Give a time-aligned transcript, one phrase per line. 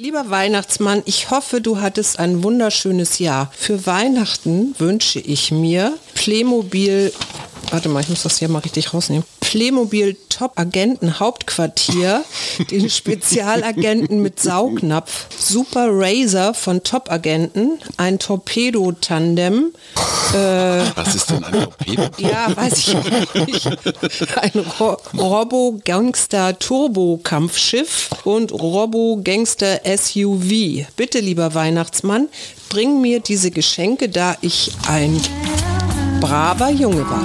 [0.00, 3.50] Lieber Weihnachtsmann, ich hoffe, du hattest ein wunderschönes Jahr.
[3.58, 7.12] Für Weihnachten wünsche ich mir Playmobil,
[7.72, 9.24] warte mal, ich muss das hier mal richtig rausnehmen.
[9.40, 12.22] Playmobil Top Agenten Hauptquartier,
[12.70, 19.72] den Spezialagenten mit Saugnapf, Super Razor von Top Agenten, ein Torpedo Tandem,
[20.94, 22.02] Was ist denn ein Torpedo?
[22.18, 23.66] ja, weiß ich auch nicht.
[24.36, 30.86] Ein Ro Robo Gangster Turbo Kampfschiff und Robo Gangster SUV.
[30.94, 32.28] Bitte, lieber Weihnachtsmann,
[32.68, 35.20] bring mir diese Geschenke, da ich ein
[36.20, 37.24] braver Junge war.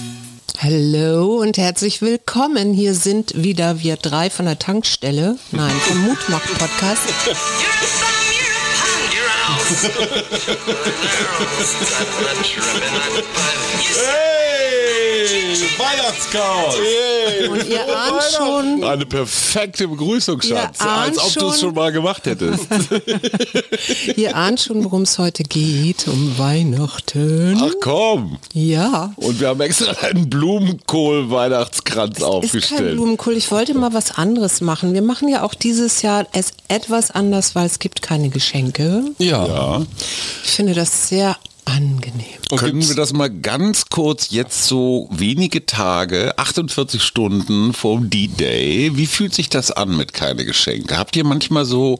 [0.59, 2.73] Hallo und herzlich willkommen.
[2.73, 5.37] Hier sind wieder wir drei von der Tankstelle.
[5.51, 7.01] Nein, vom Mutmach-Podcast.
[13.93, 14.50] Hey!
[15.77, 16.75] Weihnachtschaos!
[17.49, 20.79] Und ihr ahnt schon, Eine perfekte Begrüßung, Schatz.
[20.79, 21.73] Als ob du es schon.
[21.73, 22.65] mal gemacht hättest.
[24.15, 26.07] ihr ahnt schon, worum es heute geht.
[26.07, 27.59] Um Weihnachten.
[27.61, 28.37] Ach komm.
[28.53, 29.13] Ja.
[29.17, 32.93] Und wir haben extra einen Blumenkohl-Weihnachtskranz Ist kein aufgestellt.
[32.95, 33.37] Blumenkohl.
[33.37, 34.93] Ich wollte mal was anderes machen.
[34.93, 39.03] Wir machen ja auch dieses Jahr es etwas anders, weil es gibt keine Geschenke.
[39.17, 39.45] Ja.
[39.47, 39.81] Ja.
[40.43, 42.25] Ich finde das sehr angenehm.
[42.57, 49.05] Können wir das mal ganz kurz jetzt so wenige Tage, 48 Stunden vom D-Day, wie
[49.05, 50.97] fühlt sich das an mit keine Geschenke?
[50.97, 51.99] Habt ihr manchmal so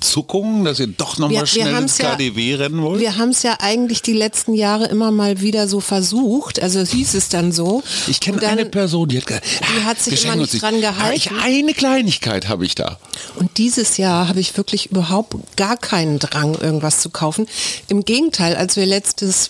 [0.00, 3.00] Zuckungen, dass ihr doch nochmal schnell ins ja- KDW rennen wollt?
[3.00, 6.62] Wir haben es ja eigentlich die letzten Jahre immer mal wieder so versucht.
[6.62, 7.82] Also hieß es dann so.
[8.06, 9.40] Ich kenne Und eine Person, die hat, ge-
[9.78, 11.00] Die hat sich wir immer nicht dran gehalten.
[11.02, 12.98] Aber Ich, eine Kleinigkeit habe ich da.
[13.36, 17.46] Und dieses Jahr habe ich wirklich überhaupt gar keinen Drang, irgendwas zu kaufen.
[17.88, 18.99] Im Gegenteil, als wir letztes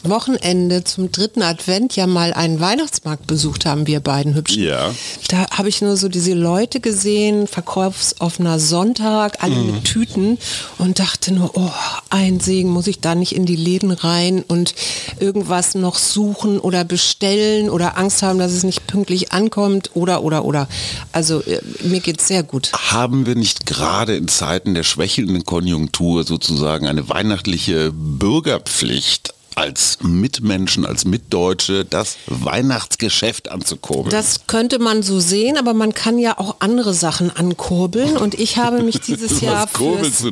[0.04, 4.62] Wochenende zum dritten Advent ja mal einen Weihnachtsmarkt besucht haben, wir beiden hübschen.
[4.62, 4.94] Ja.
[5.28, 10.38] Da habe ich nur so diese Leute gesehen, verkaufsoffener Sonntag, alle mit Tüten
[10.78, 11.70] und dachte nur, oh,
[12.10, 14.74] ein Segen, muss ich da nicht in die Läden rein und
[15.18, 20.44] irgendwas noch suchen oder bestellen oder Angst haben, dass es nicht pünktlich ankommt oder, oder,
[20.44, 20.68] oder.
[21.12, 22.70] Also äh, mir geht's sehr gut.
[22.72, 30.86] Haben wir nicht gerade in Zeiten der schwächelnden Konjunktur sozusagen eine weihnachtliche Bürgerpflicht als Mitmenschen,
[30.86, 34.10] als Mitdeutsche, das Weihnachtsgeschäft anzukurbeln?
[34.10, 38.56] Das könnte man so sehen, aber man kann ja auch andere Sachen ankurbeln und ich
[38.56, 39.68] habe mich dieses Jahr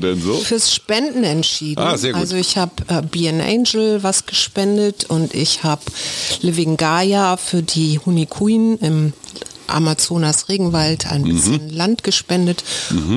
[0.02, 0.34] denn so?
[0.38, 1.80] fürs Spenden entschieden.
[1.80, 2.20] Ah, sehr gut.
[2.20, 5.82] Also ich habe äh, Be an Angel was gespendet und ich habe
[6.40, 9.12] Living Gaia für die Hunikuin im
[9.66, 11.34] Amazonas Regenwald ein Mhm.
[11.34, 12.64] bisschen Land gespendet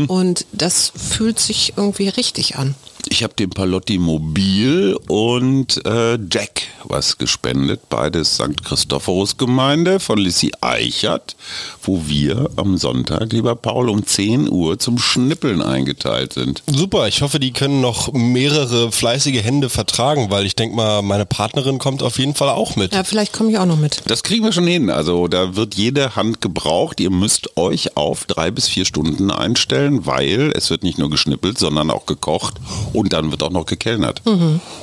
[0.08, 2.76] und das fühlt sich irgendwie richtig an.
[3.10, 8.64] Ich habe dem Palotti Mobil und äh, Jack was gespendet, beides St.
[8.64, 11.36] Christophorus Gemeinde von Lissy Eichert,
[11.84, 16.64] wo wir am Sonntag, lieber Paul, um 10 Uhr zum Schnippeln eingeteilt sind.
[16.68, 21.26] Super, ich hoffe, die können noch mehrere fleißige Hände vertragen, weil ich denke mal, meine
[21.26, 22.94] Partnerin kommt auf jeden Fall auch mit.
[22.94, 24.02] Ja, vielleicht komme ich auch noch mit.
[24.06, 24.90] Das kriegen wir schon hin.
[24.90, 27.00] Also da wird jede Hand gebraucht.
[27.00, 31.58] Ihr müsst euch auf drei bis vier Stunden einstellen, weil es wird nicht nur geschnippelt,
[31.58, 32.56] sondern auch gekocht
[32.94, 34.22] und dann wird auch noch gekellnert.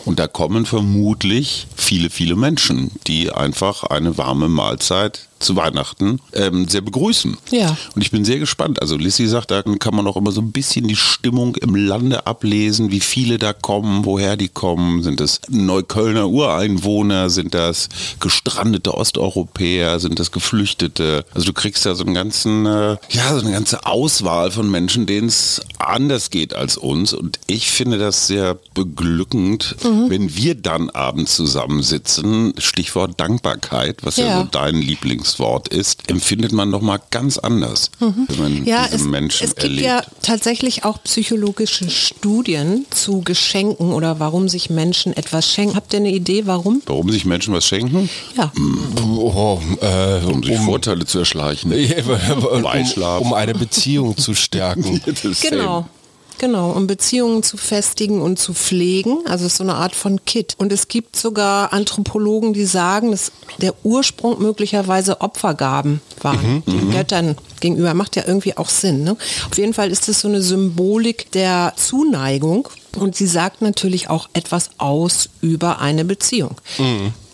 [0.04, 6.68] Und da kommen vermutlich viele, viele Menschen, die einfach eine warme Mahlzeit zu Weihnachten ähm,
[6.68, 7.36] sehr begrüßen.
[7.50, 7.76] Ja.
[7.94, 8.80] Und ich bin sehr gespannt.
[8.82, 12.26] Also Lissy sagt, da kann man auch immer so ein bisschen die Stimmung im Lande
[12.26, 15.02] ablesen, wie viele da kommen, woher die kommen.
[15.02, 17.30] Sind das Neuköllner Ureinwohner?
[17.30, 17.88] Sind das
[18.20, 19.98] gestrandete Osteuropäer?
[20.00, 21.24] Sind das Geflüchtete?
[21.34, 25.06] Also du kriegst da so einen ganzen, äh, ja, so eine ganze Auswahl von Menschen,
[25.06, 27.12] denen es anders geht als uns.
[27.12, 29.76] Und ich finde das sehr beglückend,
[30.08, 32.54] wenn wir dann abends zusammensitzen.
[32.58, 34.40] Stichwort Dankbarkeit, was ja, Ja.
[34.40, 34.76] so dein
[35.28, 39.50] Lieblingswort ist, empfindet man noch mal ganz anders, wenn man Ja, diese es, Menschen es
[39.54, 39.82] gibt erlebt.
[39.86, 45.76] ja tatsächlich auch psychologische Studien zu Geschenken oder warum sich Menschen etwas schenken.
[45.76, 46.82] Habt ihr eine Idee, warum?
[46.86, 48.08] Warum sich Menschen was schenken?
[48.36, 48.52] Ja.
[49.04, 51.72] Oh, äh, Um sich um, Vorteile zu erschleichen.
[52.52, 52.64] um,
[53.20, 55.00] um eine Beziehung zu stärken.
[55.42, 55.86] Genau.
[56.38, 59.18] Genau, um Beziehungen zu festigen und zu pflegen.
[59.26, 60.54] Also es ist so eine Art von Kit.
[60.58, 66.90] Und es gibt sogar Anthropologen, die sagen, dass der Ursprung möglicherweise Opfergaben waren, Mhm, den
[66.92, 67.92] Göttern gegenüber.
[67.94, 69.02] Macht ja irgendwie auch Sinn.
[69.02, 69.16] Ne?
[69.50, 72.68] Auf jeden Fall ist es so eine Symbolik der Zuneigung.
[72.96, 76.56] Und sie sagt natürlich auch etwas aus über eine Beziehung.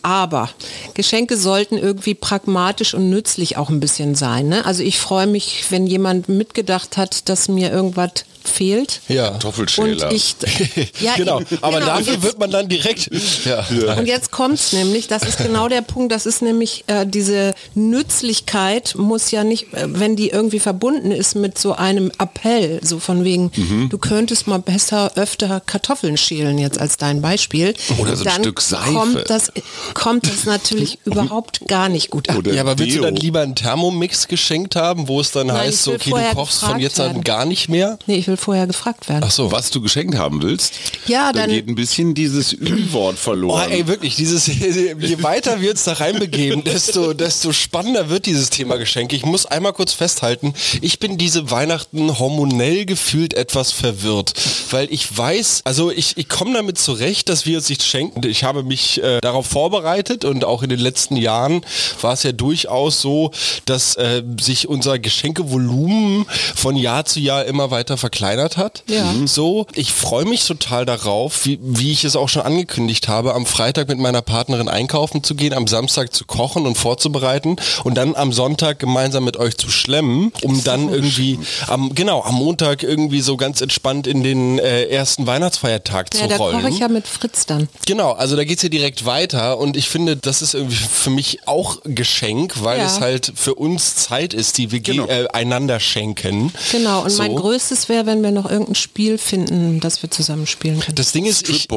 [0.02, 0.50] Aber
[0.92, 4.48] Geschenke sollten irgendwie pragmatisch und nützlich auch ein bisschen sein.
[4.48, 4.66] Ne?
[4.66, 9.00] Also ich freue mich, wenn jemand mitgedacht hat, dass mir irgendwas fehlt.
[9.08, 9.30] Ja.
[9.30, 10.08] Kartoffelschäler.
[10.08, 10.36] Und ich,
[11.00, 11.98] ja, genau, eben, aber genau.
[11.98, 13.10] Dafür wird man dann direkt.
[13.44, 13.66] Ja.
[13.98, 18.94] und jetzt kommt's nämlich, das ist genau der Punkt, das ist nämlich äh, diese Nützlichkeit
[18.96, 23.24] muss ja nicht, äh, wenn die irgendwie verbunden ist mit so einem Appell, so von
[23.24, 23.88] wegen, Mhm.
[23.90, 27.74] du könntest mal besser öfter Kartoffeln schälen jetzt als dein Beispiel.
[27.98, 28.92] Oder so ein dann Stück Seife.
[28.92, 29.52] Kommt das,
[29.94, 32.38] kommt das natürlich überhaupt gar nicht gut an.
[32.38, 35.56] Oder Ja, aber willst du dann lieber einen Thermomix geschenkt haben, wo es dann Nein,
[35.58, 37.24] heißt, so, okay, du kochst von jetzt an werden.
[37.24, 37.98] gar nicht mehr?
[38.06, 39.24] Nee, ich will vorher gefragt werden.
[39.26, 39.50] Ach so.
[39.52, 40.74] Was du geschenkt haben willst,
[41.06, 43.70] Ja, dann, dann- geht ein bisschen dieses Ü-Wort Oh, verloren.
[43.70, 48.76] ey, wirklich, dieses, je weiter wir uns da reinbegeben, desto, desto spannender wird dieses Thema
[48.76, 49.14] Geschenke.
[49.16, 54.32] Ich muss einmal kurz festhalten, ich bin diese Weihnachten hormonell gefühlt etwas verwirrt,
[54.70, 58.26] weil ich weiß, also ich, ich komme damit zurecht, dass wir uns nichts schenken.
[58.26, 61.64] Ich habe mich äh, darauf vorbereitet und auch in den letzten Jahren
[62.00, 63.30] war es ja durchaus so,
[63.66, 68.82] dass äh, sich unser Geschenkevolumen von Jahr zu Jahr immer weiter verkleinert hat.
[68.88, 69.04] Ja.
[69.12, 69.26] Mhm.
[69.26, 73.44] So, ich freue mich total darauf, wie, wie ich es auch schon angekündigt habe, am
[73.46, 78.14] Freitag mit meiner Partnerin einkaufen zu gehen, am Samstag zu kochen und vorzubereiten und dann
[78.16, 83.20] am Sonntag gemeinsam mit euch zu schlemmen, um dann irgendwie am genau am Montag irgendwie
[83.20, 86.56] so ganz entspannt in den äh, ersten Weihnachtsfeiertag ja, zu da rollen.
[86.60, 87.68] koche ich ja mit Fritz dann.
[87.86, 91.46] Genau, also da geht's ja direkt weiter und ich finde, das ist irgendwie für mich
[91.46, 92.86] auch Geschenk, weil Ja.
[92.86, 95.06] es halt für uns Zeit ist, die wir ge- Genau.
[95.08, 96.52] äh, einander schenken.
[96.70, 97.36] Genau, und mein So.
[97.36, 100.94] größtes wäre, wenn wir noch irgendein Spiel finden, das wir zusammen spielen können.
[100.96, 101.68] Das Ding ist, ich,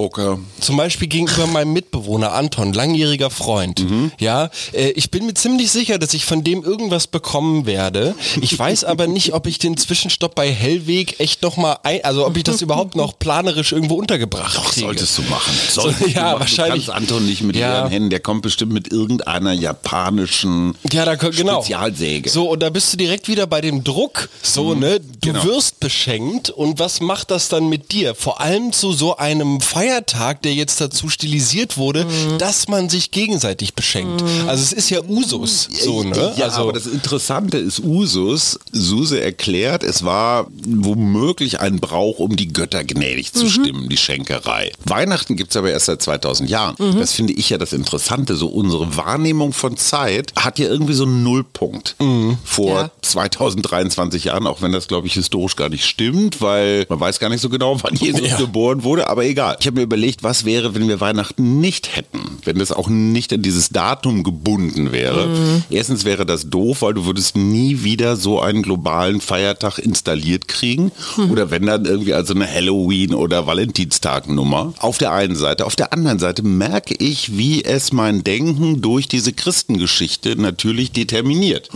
[0.59, 3.85] zum Beispiel gegenüber meinem Mitbewohner Anton, langjähriger Freund.
[4.19, 8.15] Ja, äh, ich bin mir ziemlich sicher, dass ich von dem irgendwas bekommen werde.
[8.41, 12.25] Ich weiß aber nicht, ob ich den Zwischenstopp bei Hellweg echt noch mal, ein, also
[12.25, 14.85] ob ich das überhaupt noch planerisch irgendwo untergebracht Doch, kriege.
[14.87, 15.53] solltest du machen.
[15.69, 16.39] Solltest du ja, machen.
[16.41, 16.85] wahrscheinlich.
[16.85, 17.73] Du kannst Anton nicht mit Ja.
[17.79, 21.61] leeren Händen, der kommt bestimmt mit irgendeiner japanischen Ja, da genau.
[21.61, 22.29] Spezialsäge.
[22.29, 24.29] So, und da bist du direkt wieder bei dem Druck.
[24.41, 24.99] So, ne?
[24.99, 25.43] Du Genau.
[25.43, 28.15] wirst beschenkt und was macht das dann mit dir?
[28.15, 32.05] Vor allem zu so einem Feiertag, der jetzt dazu stilisiert wurde,
[32.37, 34.23] dass man sich gegenseitig beschenkt.
[34.47, 35.67] Also es ist ja Usus.
[35.71, 36.33] So, ne?
[36.37, 38.59] Ja, also, aber das Interessante ist Usus.
[38.71, 43.39] Suse erklärt, es war womöglich ein Brauch, um die Götter gnädig Mhm.
[43.39, 44.71] zu stimmen, die Schenkerei.
[44.85, 46.75] Weihnachten gibt's aber erst seit 2000 Jahren.
[46.79, 46.99] Mhm.
[46.99, 48.35] Das finde ich ja das Interessante.
[48.35, 51.95] So unsere Wahrnehmung von Zeit hat ja irgendwie so einen Nullpunkt.
[51.99, 52.37] Mhm.
[52.43, 52.91] Vor Ja.
[53.01, 56.06] 2023 Jahren, auch wenn das, glaube ich, historisch gar nicht stimmt,
[56.41, 58.37] weil man weiß gar nicht so genau, wann Jesus Ja.
[58.37, 59.57] geboren wurde, aber egal.
[59.59, 63.31] Ich habe mir überlegt, was wäre, wenn wir Weihnachten nicht hätten, wenn das auch nicht
[63.33, 65.27] an dieses Datum gebunden wäre.
[65.69, 70.91] Erstens wäre das doof, weil du würdest nie wieder so einen globalen Feiertag installiert kriegen
[71.31, 74.73] oder wenn dann irgendwie also eine Halloween- oder Valentinstag-Nummer.
[74.79, 75.65] Auf der einen Seite.
[75.65, 81.69] Auf der anderen Seite merke ich, wie es mein Denken durch diese Christengeschichte natürlich determiniert.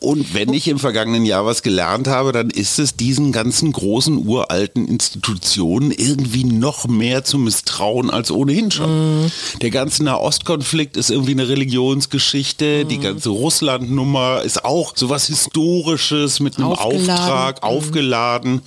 [0.00, 4.26] Und wenn ich im vergangenen Jahr was gelernt habe, dann ist es diesen ganzen großen
[4.26, 9.30] uralten Institutionen irgendwie noch mehr zu misstrauen als ohnehin schon.
[9.62, 16.58] Der ganze Nahostkonflikt ist irgendwie eine Religionsgeschichte, die ganze Russland-Nummer ist auch sowas Historisches mit
[16.58, 17.10] einem Aufgeladen.
[17.10, 18.60] Auftrag, aufgeladen.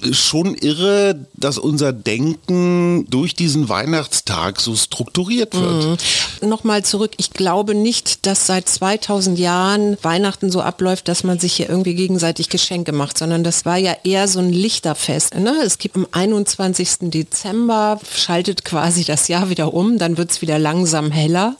[0.00, 6.00] Ist Schon irre, dass unser Denken durch diesen Weihnachtstag so strukturiert wird.
[6.42, 11.54] Nochmal zurück, ich glaube nicht, dass seit 2000 Jahren Weihnachten so abläuft, dass man sich
[11.54, 15.34] hier irgendwie gegenseitig Geschenke macht, sondern das war ja eher so ein Lichterfest.
[15.36, 15.54] Ne?
[15.64, 17.10] Es gibt am 21.
[17.10, 21.56] Dezember, schaltet quasi das Jahr wieder um, dann wird es wieder langsam heller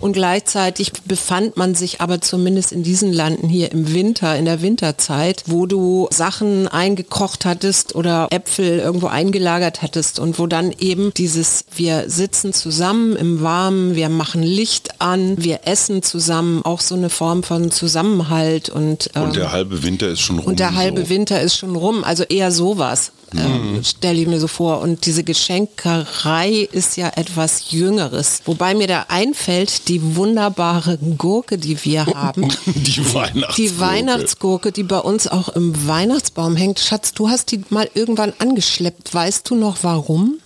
[0.00, 4.62] und gleichzeitig befand man sich aber zumindest in diesen Landen hier im Winter, in der
[4.62, 11.12] Winterzeit, wo du Sachen eingekocht hattest oder Äpfel irgendwo eingelagert hattest und wo dann eben
[11.14, 16.94] dieses, wir sitzen zusammen im Warmen, wir machen Licht an, wir essen zusammen, auch so
[16.94, 20.46] eine Form von Zusammenhalt und, ähm, Und der halbe Winter ist schon rum.
[20.48, 21.08] und der halbe so.
[21.10, 23.12] Winter ist schon rum, also eher sowas.
[23.36, 24.80] Ähm, Stelle ich mir so vor.
[24.80, 28.40] Und diese Geschenkerei ist ja etwas Jüngeres.
[28.46, 32.48] Wobei mir da einfällt, die wunderbare Gurke, die wir haben.
[32.66, 33.54] Die Weihnachtsgurke.
[33.56, 36.80] Die Weihnachtsgurke, die bei uns auch im Weihnachtsbaum hängt.
[36.80, 39.12] Schatz, du hast die mal irgendwann angeschleppt.
[39.12, 40.38] Weißt du noch warum?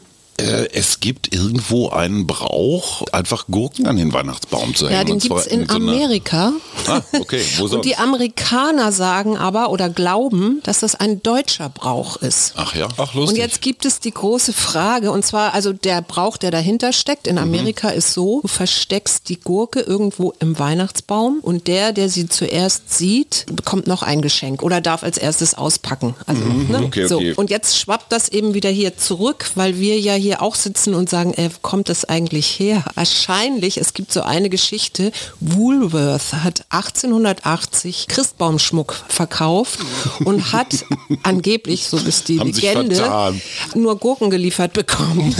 [0.42, 4.98] Äh, es gibt irgendwo einen Brauch, einfach Gurken an den Weihnachtsbaum zu hängen.
[4.98, 6.52] Ja, den gibt es in so Amerika.
[6.86, 7.96] Ah, okay, wo Und die?
[7.96, 12.54] Amerikaner sagen aber oder glauben, dass das ein deutscher Brauch ist.
[12.56, 12.88] Ach ja.
[12.96, 13.30] Ach, lustig.
[13.30, 17.26] Und jetzt gibt es die große Frage, und zwar, also der Brauch, der dahinter steckt
[17.26, 22.28] in Amerika ist so, du versteckst die Gurke irgendwo im Weihnachtsbaum und der, der sie
[22.28, 26.14] zuerst sieht, bekommt noch ein Geschenk oder darf als erstes auspacken.
[26.26, 26.82] Also, ne?
[26.84, 27.16] okay, so.
[27.16, 27.34] okay.
[27.36, 31.10] Und jetzt schwappt das eben wieder hier zurück, weil wir ja hier auch sitzen und
[31.10, 32.84] sagen, ey, wo kommt das eigentlich her?
[32.94, 39.80] Wahrscheinlich, es gibt so eine Geschichte, Woolworth hat 1880 Christbaumschmuck verkauft
[40.24, 40.84] und hat
[41.22, 43.34] angeblich, so ist die Legende,
[43.74, 45.34] nur Gurken geliefert bekommen.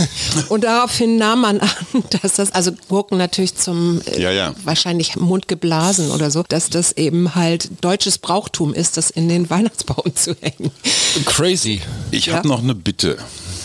[0.49, 1.69] Und daraufhin nahm man an,
[2.21, 4.53] dass das, also Gurken natürlich zum äh, Ja, ja.
[4.63, 9.49] wahrscheinlich Mund geblasen oder so, dass das eben halt deutsches Brauchtum ist, das in den
[9.49, 10.71] Weihnachtsbaum zu hängen.
[11.25, 11.81] Crazy.
[12.11, 12.35] Ich Ja.
[12.35, 13.17] habe noch eine Bitte.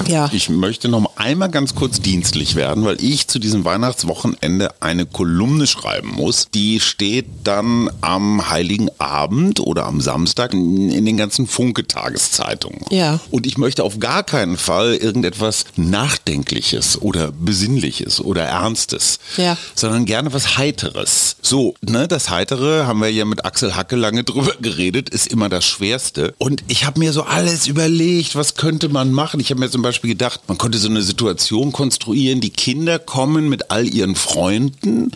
[0.06, 0.30] Ja.
[0.32, 5.66] Ich möchte noch einmal ganz kurz dienstlich werden, weil ich zu diesem Weihnachtswochenende eine Kolumne
[5.66, 6.48] schreiben muss.
[6.54, 12.80] Die steht dann am Heiligen Abend oder am Samstag in den ganzen Funke-Tageszeitungen.
[12.90, 13.20] Ja.
[13.30, 19.56] Und ich möchte auf gar keinen Fall irgendetwas Nachdenkliches oder Besinnliches oder Ernstes, Ja.
[19.74, 21.36] sondern gerne was Heiteres.
[21.42, 25.48] So, ne, das Heitere haben wir ja mit Axel Hacke lange drüber geredet, ist immer
[25.48, 26.34] das Schwerste.
[26.38, 29.40] Und ich habe mir so alles überlegt, was könnte man machen.
[29.40, 33.48] Ich habe mir zum Beispiel gedacht, man könnte so eine Situation konstruieren, die Kinder kommen
[33.48, 35.08] mit all ihren Freunden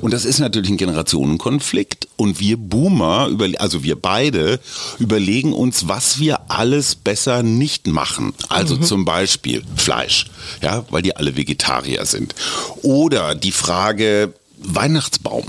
[0.00, 4.60] und das ist natürlich ein Generationenkonflikt und wir Boomer, überle- also wir beide,
[4.98, 8.32] überlegen uns, was wir alles besser nicht machen.
[8.48, 10.26] Also zum Beispiel Fleisch,
[10.62, 12.34] ja, weil die alle Vegetarier sind.
[12.82, 15.44] Oder die Frage Weihnachtsbaum.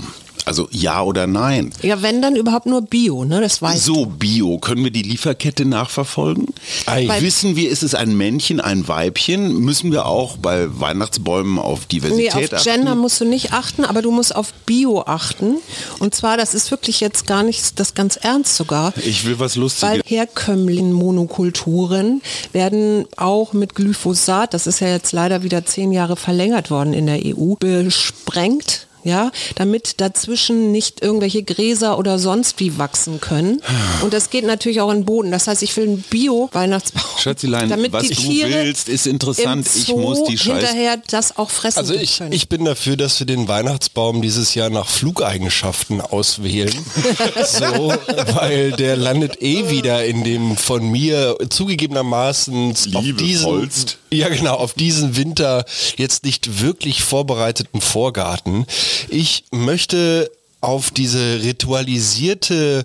[0.46, 1.72] Also ja oder nein.
[1.82, 3.40] Ja, wenn dann überhaupt nur Bio, ne?
[3.40, 6.46] Das weiß So, Bio, können wir die Lieferkette nachverfolgen?
[6.86, 7.08] Ei.
[7.20, 9.58] Wissen wir, ist es ein Männchen, ein Weibchen?
[9.58, 12.70] Müssen wir auch bei Weihnachtsbäumen auf Nee, Diversität auf achten?
[12.70, 15.56] Gender musst du nicht achten, aber du musst auf Bio achten.
[15.98, 18.92] Und zwar, das ist wirklich jetzt gar nicht das ganz ernst sogar.
[19.04, 19.90] Ich will was Lustiges.
[19.90, 26.70] Weil Herkömmling-Monokulturen werden auch mit Glyphosat, das ist ja jetzt leider wieder zehn Jahre verlängert
[26.70, 28.86] worden in der EU, besprengt.
[29.02, 33.62] Ja, damit dazwischen nicht irgendwelche Gräser oder sonst wie wachsen können.
[34.02, 35.30] Und das geht natürlich auch in den Boden.
[35.30, 37.02] Das heißt, ich will einen Bio-Weihnachtsbaum.
[37.18, 39.66] Schatzilein, damit was die du Tiere willst, ist interessant.
[39.66, 42.32] im Ich muss die Scheiß- hinterher das auch fressen Also ich, können.
[42.32, 46.74] ich bin dafür, dass wir den Weihnachtsbaum dieses Jahr nach Flugeigenschaften auswählen.
[47.46, 47.92] so,
[48.34, 53.70] weil der landet eh wieder in dem von mir zugegebenermaßen auf diesen.
[54.12, 55.64] Ja genau, auf diesen Winter
[55.96, 58.66] jetzt nicht wirklich vorbereiteten Vorgarten.
[59.08, 60.30] Ich möchte
[60.62, 62.84] auf diese ritualisierte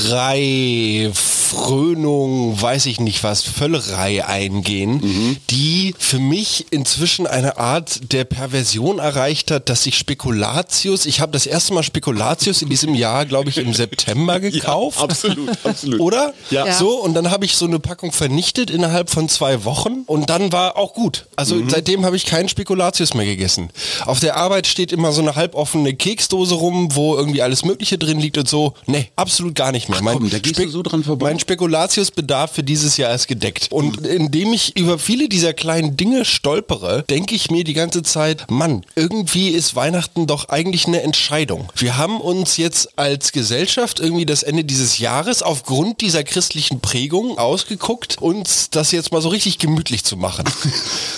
[0.00, 8.24] Konsumerei, Frönung, weiß ich nicht was, Völlerei eingehen, die für mich inzwischen eine Art der
[8.24, 13.26] Perversion erreicht hat, dass ich Spekulatius, ich habe das erste Mal Spekulatius in diesem Jahr,
[13.26, 14.98] glaube ich, im September gekauft.
[15.00, 16.00] absolut, absolut.
[16.00, 16.34] Oder?
[16.50, 16.66] Ja.
[16.66, 16.74] Ja.
[16.74, 20.52] So, und dann habe ich so eine Packung vernichtet innerhalb von zwei Wochen und dann
[20.52, 21.26] war auch gut.
[21.36, 21.70] Also Mhm.
[21.70, 23.70] seitdem habe ich keinen Spekulatius mehr gegessen.
[24.06, 28.18] Auf der Arbeit steht immer so eine halboffene Keksdose rum, wo irgendwie alles Mögliche drin
[28.18, 28.74] liegt und so.
[28.86, 30.00] Nee, absolut gar nicht mehr.
[30.04, 31.16] Ach komm, da gehst du so.
[31.20, 33.68] Mein Spekulatiusbedarf für dieses Jahr ist gedeckt.
[33.70, 38.50] Und indem ich über viele dieser kleinen Dinge stolpere, denke ich mir die ganze Zeit,
[38.50, 41.72] Mann, irgendwie ist Weihnachten doch eigentlich eine Entscheidung.
[41.76, 47.38] Wir haben uns jetzt als Gesellschaft irgendwie das Ende dieses Jahres aufgrund dieser christlichen Prägung
[47.38, 50.44] ausgeguckt, uns das jetzt mal so richtig gemütlich zu machen.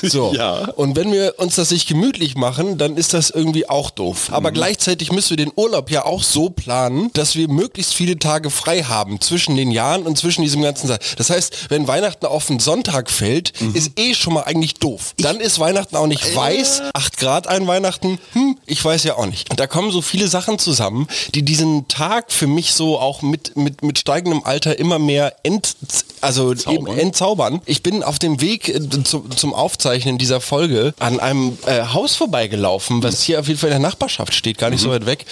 [0.05, 0.35] So.
[0.35, 0.69] Ja.
[0.71, 4.31] Und wenn wir uns das nicht gemütlich machen, dann ist das irgendwie auch doof.
[4.33, 4.55] Aber Mhm.
[4.55, 8.83] gleichzeitig müssen wir den Urlaub ja auch so planen, dass wir möglichst viele Tage frei
[8.83, 12.59] haben zwischen den Jahren und zwischen diesem ganzen Sa- Das heißt, wenn Weihnachten auf einen
[12.61, 13.75] Sonntag fällt, Mhm.
[13.75, 15.15] ist eh schon mal eigentlich doof.
[15.19, 16.83] Dann ist Weihnachten auch nicht weiß.
[16.95, 19.51] 8 Grad ein Weihnachten, hm, ich weiß ja auch nicht.
[19.51, 23.57] Und da kommen so viele Sachen zusammen, die diesen Tag für mich so auch mit,
[23.57, 25.77] mit, mit steigendem Alter immer mehr ent,
[26.21, 26.99] also eben Zaubern.
[26.99, 27.63] entzaubern.
[27.67, 32.17] Ich bin auf dem Weg äh, zu, zum Aufzeichnen dieser Folge an einem äh, Haus
[32.17, 35.25] vorbeigelaufen, was hier auf jeden Fall in der Nachbarschaft steht, gar nicht so weit weg.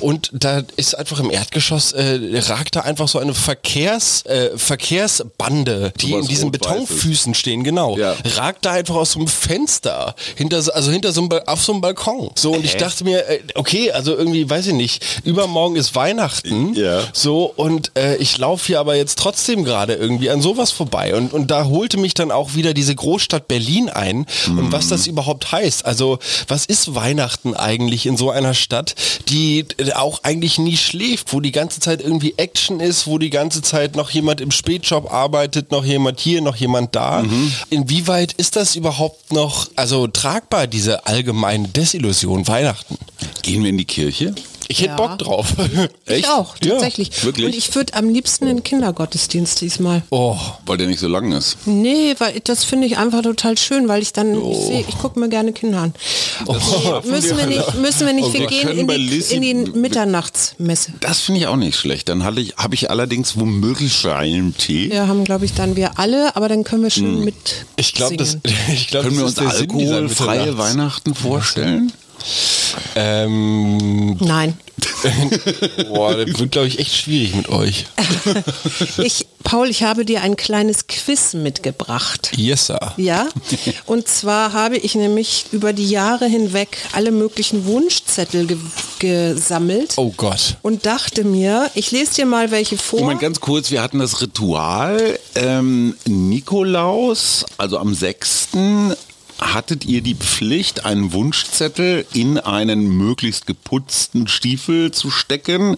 [0.00, 5.92] Und da ist einfach im Erdgeschoss, äh, ragt da einfach so eine Verkehrs, äh, Verkehrsbande,
[6.00, 6.48] die in diesen.
[6.50, 7.96] Betonfüßen stehen, genau.
[7.98, 8.14] Ja.
[8.36, 11.72] Ragt da einfach aus so einem Fenster, hinter, so- also hinter so einem, auf so
[11.72, 12.30] einem Balkon.
[12.36, 16.74] So, und ich dachte mir, äh, okay, also irgendwie, weiß ich nicht, übermorgen ist Weihnachten.
[16.74, 17.02] Ja.
[17.12, 21.14] So, und äh, ich laufe hier aber jetzt trotzdem gerade irgendwie an sowas vorbei.
[21.14, 25.06] Und, und da holte mich dann auch wieder diese Großstadt Berlin ein und was das
[25.06, 25.84] überhaupt heißt.
[25.84, 28.87] Also, was ist Weihnachten eigentlich in so einer Stadt,
[29.28, 33.30] die äh, auch eigentlich nie schläft, wo die ganze Zeit irgendwie Action ist, wo die
[33.30, 37.22] ganze Zeit noch jemand im Spätshop arbeitet, noch jemand hier, noch jemand da.
[37.22, 37.52] Mhm.
[37.70, 42.96] Inwieweit ist das überhaupt noch, also tragbar, diese allgemeine Desillusion Weihnachten?
[43.42, 44.34] Gehen wir in die Kirche?
[44.68, 44.96] Ich hätte Ja.
[44.96, 45.48] Bock drauf.
[46.06, 46.72] Ich auch, Ja.
[46.72, 47.24] tatsächlich.
[47.24, 47.46] wirklich?
[47.46, 50.02] Und ich würde am liebsten in den Kindergottesdienst diesmal.
[50.10, 51.56] Oh, Weil der nicht so lang ist.
[51.66, 55.18] Nee, weil das finde ich einfach total schön, weil ich dann, ich, seh- ich gucke
[55.20, 55.94] mir gerne Kinder an.
[56.46, 56.54] Nee,
[57.10, 60.92] müssen wir nicht, müssen wir nicht, Oh, wir wir gehen in die, in die Mitternachtsmesse.
[61.00, 62.08] Das finde ich auch nicht schlecht.
[62.08, 64.92] Dann hatte ich, habe ich allerdings womöglich einen Tee.
[64.92, 67.34] Ja, haben glaube ich dann wir alle, aber dann können wir schön mit
[67.76, 68.38] ich glaube, das,
[68.72, 71.92] ich glaub, Können wir uns alkoholfreie Weihnachten vorstellen?
[72.94, 74.58] Ähm, Nein.
[75.88, 77.86] boah, das wird, glaube ich, echt schwierig mit euch.
[78.98, 82.32] Ich, Paul, ich habe dir ein kleines Quiz mitgebracht.
[82.36, 82.94] Yes, sir.
[82.96, 83.28] Ja,
[83.86, 88.56] und zwar habe ich nämlich über die Jahre hinweg alle möglichen Wunschzettel ge
[88.98, 90.56] gesammelt Oh Gott.
[90.62, 93.00] und dachte mir, ich lese dir mal welche vor.
[93.00, 95.18] Moment, ganz kurz, wir hatten das Ritual.
[95.36, 98.48] Ähm, Nikolaus, also am 6.
[99.40, 105.76] hattet ihr die Pflicht, einen Wunschzettel in einen möglichst geputzten Stiefel zu stecken.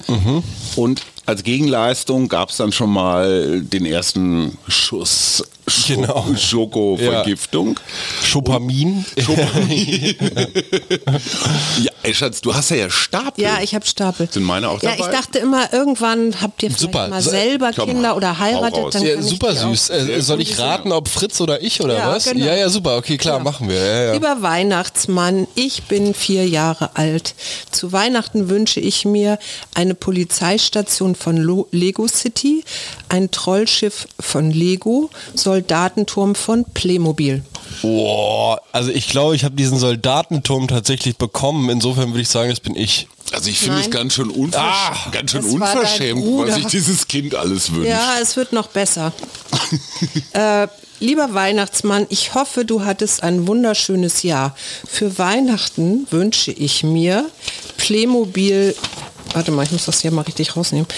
[0.77, 6.27] Und als Gegenleistung gab es dann schon mal den ersten Schuss Scho Genau.
[6.37, 7.79] Schokovergiftung.
[8.23, 9.05] Schopamin.
[11.83, 13.43] Ja, ey, Schatz, du hast ja, ja Stapel.
[13.45, 14.29] ja, ich habe Stapel.
[14.31, 15.05] Sind meine auch Ja, dabei?
[15.11, 17.09] ich dachte immer, irgendwann habt ihr vielleicht Super.
[17.09, 18.95] mal selber komm, Kinder oder heiratet.
[18.95, 19.91] Dann Ja, super süß.
[19.91, 22.25] Äh, soll ich raten, ob Fritz oder ich oder Ja, was?
[22.25, 22.45] genau.
[22.45, 22.97] Ja, ja, super.
[22.97, 23.51] Okay, klar, Genau.
[23.51, 23.77] machen wir.
[23.77, 24.13] Ja, ja.
[24.13, 27.35] Lieber Weihnachtsmann, ich bin vier Jahre alt.
[27.71, 29.39] Zu Weihnachten wünsche ich mir
[29.75, 32.65] eine Polizeistation von Lo Lego City,
[33.09, 35.11] ein Trollschiff von Lego,
[35.61, 37.45] Soldatenturm von Playmobil.
[37.83, 41.69] Boah, also ich glaube, ich habe diesen Soldatenturm tatsächlich bekommen.
[41.69, 43.07] Insofern würde ich sagen, das bin ich.
[43.33, 47.35] Also ich finde es ganz schön, unver Ah, ganz schön unverschämt, was sich dieses Kind
[47.35, 47.89] alles wünscht.
[47.89, 49.13] Ja, es wird noch besser.
[50.33, 50.67] äh,
[50.99, 54.57] lieber Weihnachtsmann, ich hoffe, du hattest ein wunderschönes Jahr.
[54.89, 57.25] Für Weihnachten wünsche ich mir
[57.77, 58.75] Playmobil,
[59.33, 60.89] warte mal, ich muss das hier mal richtig rausnehmen.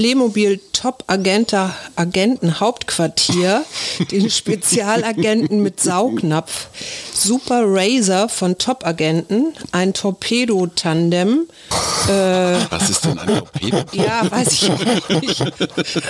[0.00, 3.66] Playmobil Top Agenta, Agenten Hauptquartier,
[4.10, 6.68] den Spezialagenten mit Saugnapf,
[7.12, 13.84] Super Razor von Top Agenten, ein Torpedo-Tandem, Was ist denn ein Torpedo?
[13.92, 15.42] ja, weiß ich auch nicht.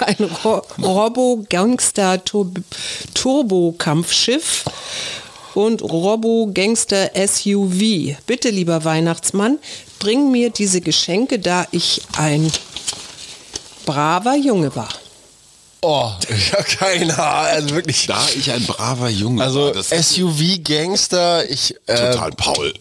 [0.03, 2.25] Ein Ro Robo-Gangster
[3.15, 4.67] Turbo-Kampfschiff
[5.55, 8.15] und Robo-Gangster SUV.
[8.25, 9.59] Bitte, lieber Weihnachtsmann,
[9.99, 12.53] bring mir diese Geschenke, da ich ein
[13.91, 15.00] braver Junge war.
[15.83, 17.53] Oh, ich habe keine Ahnung.
[17.53, 18.07] Also wirklich.
[18.07, 21.75] Da ich ein braver Junge Also war, SUV-Gangster, ich.
[21.87, 22.75] Äh, total Paul.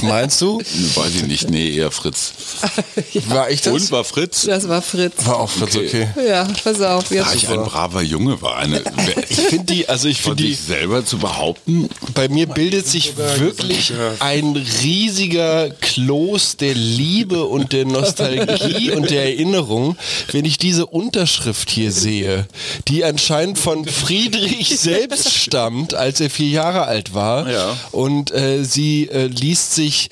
[0.00, 0.58] meinst du?
[0.94, 2.32] Weiß ich nicht, nee, eher Fritz.
[3.28, 3.72] War ich das?
[3.74, 4.42] Und war Fritz?
[4.42, 5.26] Das war Fritz.
[5.26, 6.08] War auch Fritz, okay.
[6.26, 7.34] Ja, pass auf, Da jetzt.
[7.34, 8.56] ich ein braver Junge war.
[8.56, 8.82] Eine,
[9.28, 13.16] Ich finde die, also ich finde die, sich selber zu behaupten, bei mir bildet sich
[13.16, 19.96] wirklich ein riesiger Kloß der Liebe und der Nostalgie und der Erinnerung,
[20.32, 22.45] wenn ich diese Unterschrift hier sehe,
[22.88, 27.50] die anscheinend von Friedrich selbst stammt, als er vier Jahre alt war.
[27.50, 27.76] Ja.
[27.92, 30.10] Und äh, sie äh, liest sich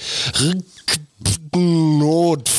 [1.55, 2.51] Not.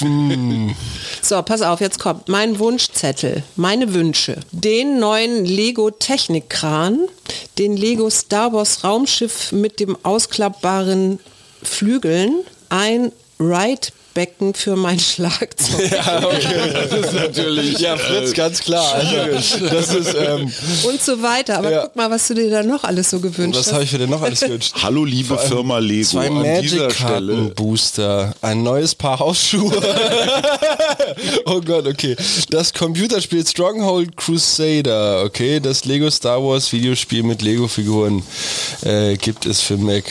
[1.24, 4.40] So, pass auf, jetzt kommt mein Wunschzettel, meine Wünsche.
[4.50, 7.06] Den neuen Lego Technikkran,
[7.58, 11.20] den Lego Star Wars Raumschiff mit dem ausklappbaren
[11.62, 12.40] Flügeln,
[12.70, 13.12] ein
[14.16, 15.90] Ride-Becken für mein Schlagzeug.
[15.90, 17.78] das ist natürlich.
[17.78, 18.94] Ja, Fritz, ganz klar.
[18.94, 20.52] Also, das ist, ähm,
[20.84, 21.58] Und so weiter.
[21.58, 21.82] Aber Ja.
[21.82, 23.72] guck mal, was du dir da noch alles so gewünscht was hast.
[23.74, 24.74] habe ich mir denn noch alles gewünscht?
[24.82, 26.08] Hallo liebe Firma Lego.
[26.08, 27.52] Zwei an dieser Magic Karten Stelle.
[27.54, 29.72] Booster, ein neues Paar Hausschuhe.
[31.46, 32.16] oh Gott, okay.
[32.50, 35.60] Das Computerspiel Stronghold Crusader, okay.
[35.60, 38.22] Das Lego Star Wars Videospiel mit Lego Figuren
[38.82, 40.04] äh, gibt es für Mac.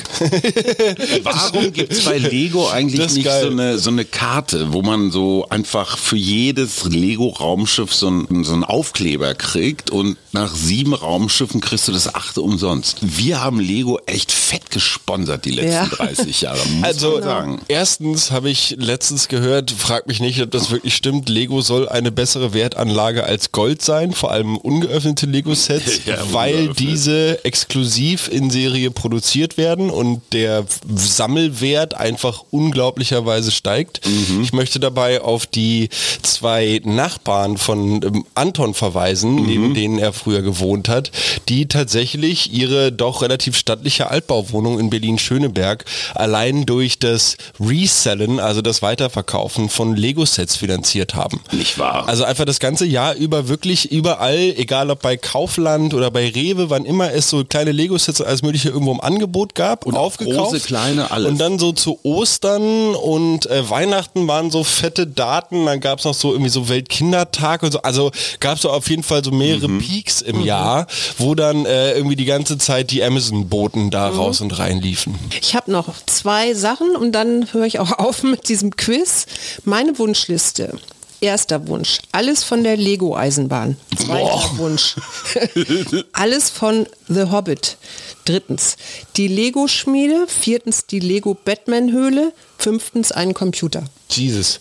[1.24, 3.44] Warum gibt es bei Lego eigentlich nicht geil.
[3.44, 8.54] so eine, so eine Karte, wo man so einfach für jedes Lego-Raumschiff so, ein, so
[8.54, 12.98] einen Aufkleber kriegt und nach sieben Raumschiffen kriegst du das achte umsonst?
[13.02, 15.86] Wir haben Lego echt fett gesponsert die letzten Ja.
[15.88, 17.62] 30 Jahre, muss Also man sagen.
[17.68, 22.12] erstens habe ich letztens gehört, frag mich nicht, ob das wirklich stimmt, Lego soll eine
[22.12, 26.80] bessere Wertanlage als Gold sein, vor allem ungeöffnete Lego-Sets, Ja, weil ungeöffnet.
[26.80, 33.81] diese exklusiv in Serie produziert werden und der Sammelwert einfach unglaublicherweise steigt.
[33.82, 34.02] Gezeigt.
[34.42, 35.90] Ich möchte dabei auf die
[36.22, 41.12] zwei Nachbarn von ähm, Anton verweisen, neben denen er früher gewohnt hat,
[41.50, 48.82] die tatsächlich ihre doch relativ stattliche Altbauwohnung in Berlin-Schöneberg allein durch das Resellen, also das
[48.82, 51.42] Weiterverkaufen von Lego-Sets finanziert haben.
[51.52, 52.08] Nicht wahr?
[52.08, 56.70] Also einfach das ganze Jahr über wirklich überall, egal ob bei Kaufland oder bei Rewe,
[56.70, 60.52] wann immer es so kleine Lego-Sets und alles mögliche irgendwo im Angebot gab und aufgekauft.
[60.52, 61.30] große, kleine, alles.
[61.30, 66.06] Und dann so zu Ostern und äh, Weihnachten waren so fette Daten, dann gab es
[66.06, 67.82] noch so irgendwie so Weltkindertag und so.
[67.82, 69.80] Also gab es so auf jeden Fall so mehrere Mhm.
[69.80, 70.86] Peaks im Jahr,
[71.18, 74.18] wo dann äh, irgendwie die ganze Zeit die Amazon-Boten da Mhm.
[74.20, 75.18] raus und rein liefen.
[75.42, 79.26] Ich habe noch zwei Sachen und dann höre ich auch auf mit diesem Quiz.
[79.64, 80.78] Meine Wunschliste.
[81.24, 83.78] Erster Wunsch, alles von der Lego-Eisenbahn.
[83.96, 84.96] Zweiter Wunsch,
[86.14, 87.78] alles von The Hobbit.
[88.26, 88.76] Drittens,
[89.18, 90.26] die Lego-Schmiede.
[90.28, 92.34] Viertens, die Lego-Batman-Höhle.
[92.62, 93.86] Fünftens, ein Computer.
[94.18, 94.60] Jesus.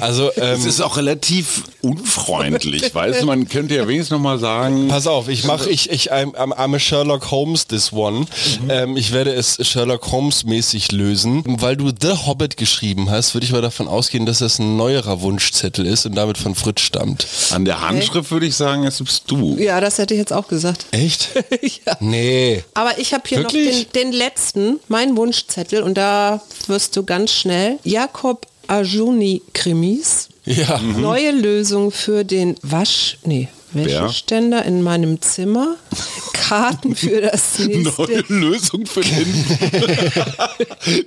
[0.00, 4.38] Also ähm, Es ist auch relativ unfreundlich, weißt du, man könnte ja wenigstens noch mal
[4.38, 8.26] sagen, Pass auf, ich mache, ich, ich, I'm, I'm, I'm a Sherlock Holmes this one.
[8.68, 11.42] Ähm, ich werde es Sherlock Holmes mäßig lösen.
[11.46, 15.20] Weil du The Hobbit geschrieben hast, würde ich mal davon ausgehen, dass das ein neuerer
[15.22, 17.26] Wunschzettel ist und damit von Fritz stammt.
[17.50, 19.56] an der Handschrift würde ich sagen, es bist du.
[19.58, 20.86] Ja, das hätte ich jetzt auch gesagt.
[20.90, 21.30] Echt?
[21.86, 21.96] ja.
[22.00, 22.64] Nee.
[22.74, 23.84] Aber ich habe hier Wirklich?
[23.84, 27.78] noch den, den letzten, mein Wunschzettel, und da wirst du ganz schnell.
[27.84, 30.28] Jakob Ajuni Krimis.
[30.44, 30.78] Ja.
[30.78, 35.76] Neue Lösung für den Wasch, nee, Wäscheständer in meinem Zimmer.
[36.52, 38.24] Karten für das Neue nächste.
[38.28, 39.24] Lösung für den,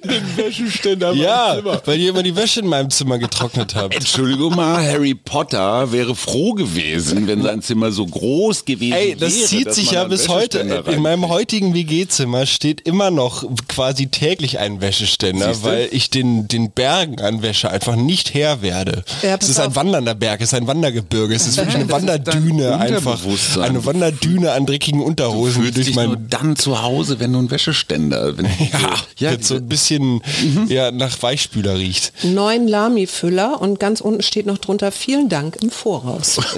[0.04, 1.12] den Wäscheständer.
[1.12, 1.82] im Ja, Zimmer.
[1.86, 3.93] weil ihr immer die Wäsche in meinem Zimmer getrocknet habt.
[3.95, 9.01] Entschuldigung mal, Harry Potter wäre froh gewesen, wenn sein Zimmer so groß gewesen wäre.
[9.10, 10.60] Ey, das zieht dass sich man ja bis heute.
[10.88, 15.67] In meinem heutigen WG-Zimmer steht immer noch quasi täglich ein Wäscheständer, Siehste?
[15.69, 19.04] weil ich den, den Bergen an Wäsche einfach nicht Herr werde.
[19.21, 19.75] Ja, es ist ein auf.
[19.75, 23.62] wandernder Berg, es ist ein Wandergebirge, es ist wirklich eine dein Wanderdüne einfach.
[23.62, 27.20] Eine Wanderdüne an dreckigen Du Unterhosen, die fühlst durch dich nur mein dann zu Hause,
[27.20, 28.38] wenn du einen Wäscheständer...
[28.38, 30.22] Wenn ja, ja, jetzt so ein bisschen
[30.68, 32.13] ja, nach Weichspüler riecht.
[32.24, 36.38] Neun Lami-Füller und ganz unten steht noch drunter vielen Dank im Voraus.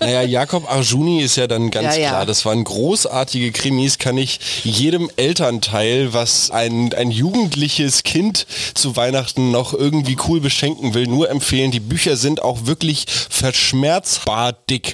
[0.00, 2.08] Naja, Jakob Arjuni ist ja dann ganz Ja, ja.
[2.10, 2.26] klar.
[2.26, 9.50] Das waren großartige Krimis, kann ich jedem Elternteil, was ein, ein jugendliches Kind zu Weihnachten
[9.50, 11.70] noch irgendwie cool beschenken will, nur empfehlen.
[11.70, 14.87] Die Bücher sind auch wirklich verschmerzbar dick.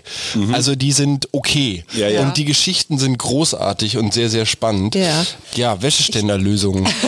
[0.53, 1.85] Also die sind okay.
[1.95, 2.23] Ja, ja.
[2.23, 4.95] Und die Geschichten sind großartig und sehr, sehr spannend.
[4.95, 5.25] Ja.
[5.55, 6.87] Ja, Wäscheständerlösungen.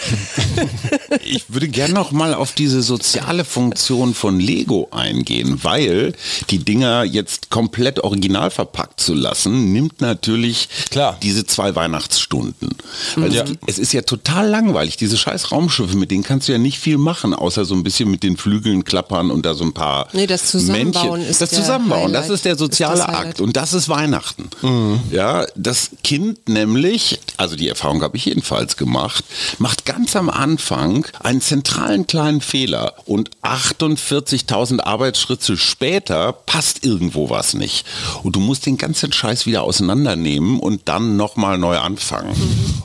[1.24, 6.14] Ich würde gerne noch mal auf diese soziale Funktion von Lego eingehen, weil
[6.50, 11.18] die Dinger jetzt komplett original verpackt zu lassen, nimmt natürlich Klar.
[11.22, 12.70] diese zwei Weihnachtsstunden.
[13.16, 16.58] Weil es, es ist ja total langweilig, diese scheiß Raumschiffe, mit denen kannst du ja
[16.58, 19.72] nicht viel machen, außer so ein bisschen mit den Flügeln klappern und da so ein
[19.72, 21.30] paar Nee, das Zusammenbauen Männchen.
[21.30, 22.34] ist Das Zusammenbauen, das Highlight.
[22.36, 23.08] ist der soziale Highlight.
[23.08, 24.50] Akt und das ist Weihnachten.
[25.10, 29.24] Ja, das Kind nämlich, also die Erfahrung habe ich jedenfalls gemacht,
[29.58, 37.54] macht ganz am Anfang einen zentralen kleinen Fehler und 48.000 Arbeitsschritte später passt irgendwo was
[37.54, 37.86] nicht.
[38.22, 42.34] Und du musst den ganzen Scheiß wieder auseinandernehmen und dann nochmal neu anfangen.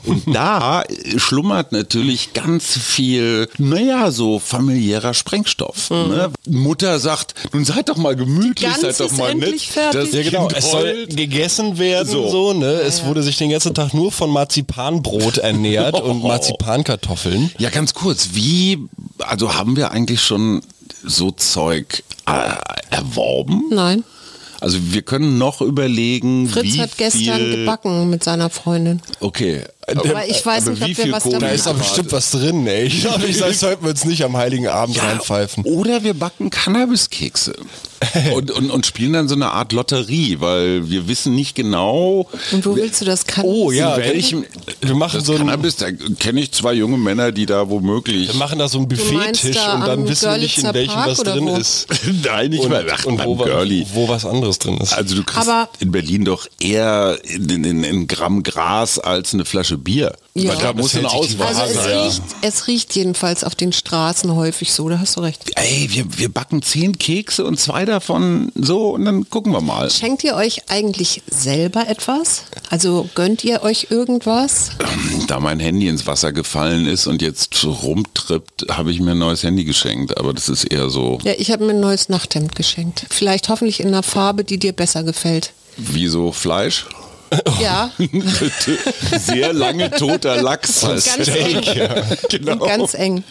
[0.04, 0.84] Und da
[1.16, 5.90] schlummert natürlich ganz viel, naja, so familiärer Sprengstoff.
[5.90, 6.30] Ne?
[6.48, 9.60] Mutter sagt, nun seid doch mal gemütlich, seid doch mal nett.
[9.60, 9.81] fertig.
[9.90, 12.52] Das Ja genau, es soll gegessen werden, so, So.
[12.52, 12.66] ne?
[12.66, 17.50] Es wurde sich den ganzen Tag nur von Marzipanbrot ernährt und Marzipankartoffeln.
[17.58, 18.78] Ja, ganz kurz, wie,
[19.18, 20.62] also haben wir eigentlich schon
[21.04, 22.54] so Zeug äh,
[22.94, 23.64] erworben?
[23.70, 24.04] Nein.
[24.60, 29.02] Also wir können noch überlegen, Fritz wie hat gestern viel, gebacken mit seiner Freundin.
[29.18, 29.62] Okay.
[29.86, 32.12] Aber ich weiß Aber nicht, ob wie wir viel was Kohle Da ist doch bestimmt
[32.12, 32.84] was drin, ey.
[32.84, 35.64] Ich glaube, ich das sollten wir uns nicht am Heiligen Abend reinpfeifen.
[35.64, 37.54] Oder wir backen Cannabiskekse
[38.34, 42.66] und, und, und spielen dann so eine Art Lotterie, weil wir wissen nicht genau, Und
[42.66, 43.44] wo willst du das kann?
[43.44, 44.44] Oh ja, in welchem
[44.80, 45.86] wir machen das so ein, Cannabis, da
[46.18, 49.74] kenne ich zwei junge Männer, die da womöglich wir machen da so einen Buffettisch da
[49.74, 51.56] und dann wissen wir nicht, in welchem Park was drin wo?
[51.56, 51.86] ist.
[52.24, 53.86] Nein, nicht Und, mal ach, und wo, Girlie.
[53.92, 54.92] wo was anderes drin ist.
[54.92, 59.44] Also du kriegst Aber- in Berlin doch eher in, in, in Gramm Gras als eine
[59.44, 60.14] Flasche Bier.
[60.34, 60.50] Ja.
[60.50, 62.02] Weil da muss eine Auswahl Also es ja.
[62.04, 65.50] riecht, es riecht jedenfalls auf den Straßen häufig so, da hast du recht.
[65.56, 69.90] Ey, wir, wir backen zehn Kekse und zwei davon so und dann gucken wir mal.
[69.90, 72.44] Schenkt ihr euch eigentlich selber etwas?
[72.70, 74.70] Also gönnt ihr euch irgendwas?
[75.28, 79.42] Da mein Handy ins Wasser gefallen ist und jetzt rumtrippt, habe ich mir ein neues
[79.42, 80.16] Handy geschenkt.
[80.16, 83.04] Aber das ist eher so Ja, ich habe mir ein neues Nachthemd geschenkt.
[83.10, 85.52] Vielleicht hoffentlich in einer Farbe, die dir besser gefällt.
[85.76, 86.86] wie so Fleisch.
[87.60, 87.90] Ja,
[89.18, 90.84] Sehr lange toter Lachs.
[90.84, 91.66] als ganz Steak.
[91.68, 91.76] eng.
[91.76, 91.94] Ja,
[92.28, 92.52] genau.
[92.52, 93.24] Und ganz eng.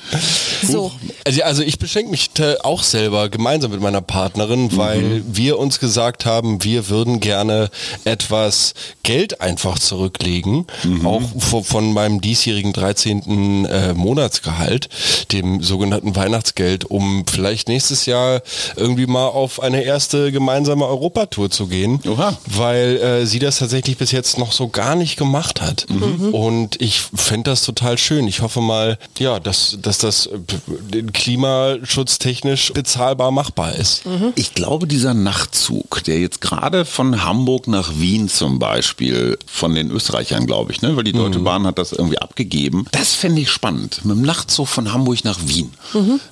[0.63, 0.91] So,
[1.25, 2.29] Also, also ich beschenke mich
[2.63, 7.69] auch selber gemeinsam mit meiner Partnerin, weil wir uns gesagt haben, wir würden gerne
[8.05, 10.67] etwas Geld einfach zurücklegen,
[11.03, 13.65] auch vo- von meinem diesjährigen 13.
[13.65, 14.89] Äh, Monatsgehalt,
[15.31, 18.41] dem sogenannten Weihnachtsgeld, um vielleicht nächstes Jahr
[18.75, 22.37] irgendwie mal auf eine erste gemeinsame Europatour zu gehen, Oha.
[22.45, 25.85] weil äh, sie das tatsächlich bis jetzt noch so gar nicht gemacht hat.
[26.31, 28.27] Und ich fände das total schön.
[28.27, 34.03] Ich hoffe mal, ja, dass, dass das äh, klimaschutztechnisch bezahlbar machbar ist.
[34.35, 39.91] Ich glaube, dieser Nachtzug, der jetzt gerade von Hamburg nach Wien zum Beispiel, von den
[39.91, 40.95] Österreichern, glaube ich, ne?
[40.95, 44.03] weil die Deutsche Bahn hat das irgendwie abgegeben, das fände ich spannend.
[44.03, 45.71] Mit dem Nachtzug von Hamburg nach Wien.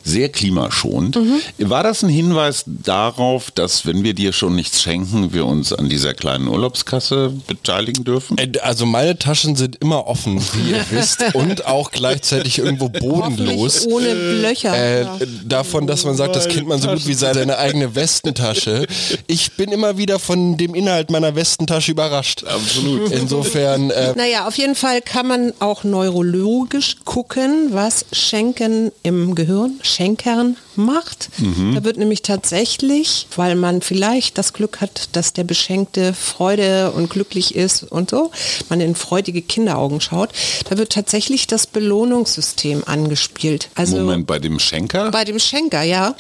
[0.03, 1.17] Sehr klimaschonend.
[1.59, 5.89] War das ein Hinweis darauf, dass, wenn wir dir schon nichts schenken, wir uns an
[5.89, 8.37] dieser kleinen Urlaubskasse beteiligen dürfen?
[8.37, 13.85] Äh, Also meine Taschen sind immer offen, wie ihr wisst, und auch gleichzeitig irgendwo bodenlos.
[13.87, 14.73] ohne Löcher.
[15.01, 15.05] Äh,
[15.45, 18.85] davon, dass man sagt, das kennt man so gut wie seine eigene Westentasche.
[19.27, 22.43] Ich bin immer wieder von dem Inhalt meiner Westentasche überrascht.
[22.45, 23.11] Absolut.
[23.11, 29.79] Insofern, äh, Naja, auf jeden Fall kann man auch neurologisch gucken, was Schenken im Gehirn,
[29.81, 31.29] Schenkern macht.
[31.73, 37.09] Da wird nämlich tatsächlich, weil man vielleicht das Glück hat, dass der Beschenkte Freude und
[37.09, 38.31] glücklich ist und so,
[38.69, 40.29] man in freudige Kinderaugen schaut,
[40.69, 43.69] da wird tatsächlich das Belohnungssystem angespielt.
[43.75, 45.11] Also Moment, bei dem Schenker?
[45.11, 46.15] bei dem Schenker, ja.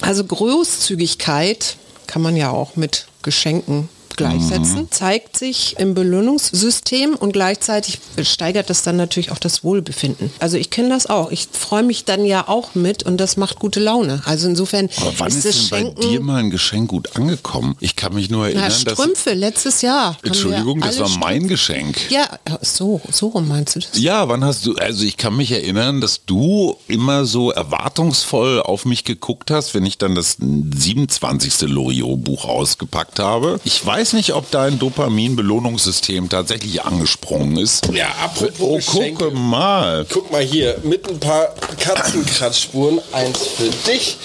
[0.00, 7.98] Also Großzügigkeit kann man ja auch mit Geschenken gleichsetzen, zeigt sich im Belohnungssystem und gleichzeitig
[8.22, 10.30] steigert das dann natürlich auch das Wohlbefinden.
[10.40, 11.30] Also ich kenne das auch.
[11.30, 14.22] Ich freue mich dann ja auch mit und das macht gute Laune.
[14.26, 17.76] Also insofern Aber wann ist, ist denn bei dir mal ein Geschenk gut angekommen?
[17.80, 18.94] Ich kann mich nur Na, erinnern, dass...
[18.94, 20.18] Strümpfe, letztes Jahr.
[20.22, 22.10] Entschuldigung, das war mein Strümpfe- Geschenk.
[22.10, 22.28] Ja,
[22.60, 23.90] so, so rum meinst du das?
[23.98, 28.84] Ja, wann hast du, also ich kann mich erinnern, dass du immer so erwartungsvoll auf
[28.84, 31.68] mich geguckt hast, wenn ich dann das 27.
[31.68, 33.60] Loriot-Buch ausgepackt habe.
[33.64, 37.86] Ich weiß nicht, ob dein Dopamin-Belohnungssystem tatsächlich angesprungen ist.
[37.92, 39.24] Ja, apropos Oh, Geschenke.
[39.26, 40.06] gucke mal.
[40.10, 44.16] Guck mal hier, mit ein paar Katzenkratzspuren, eins für dich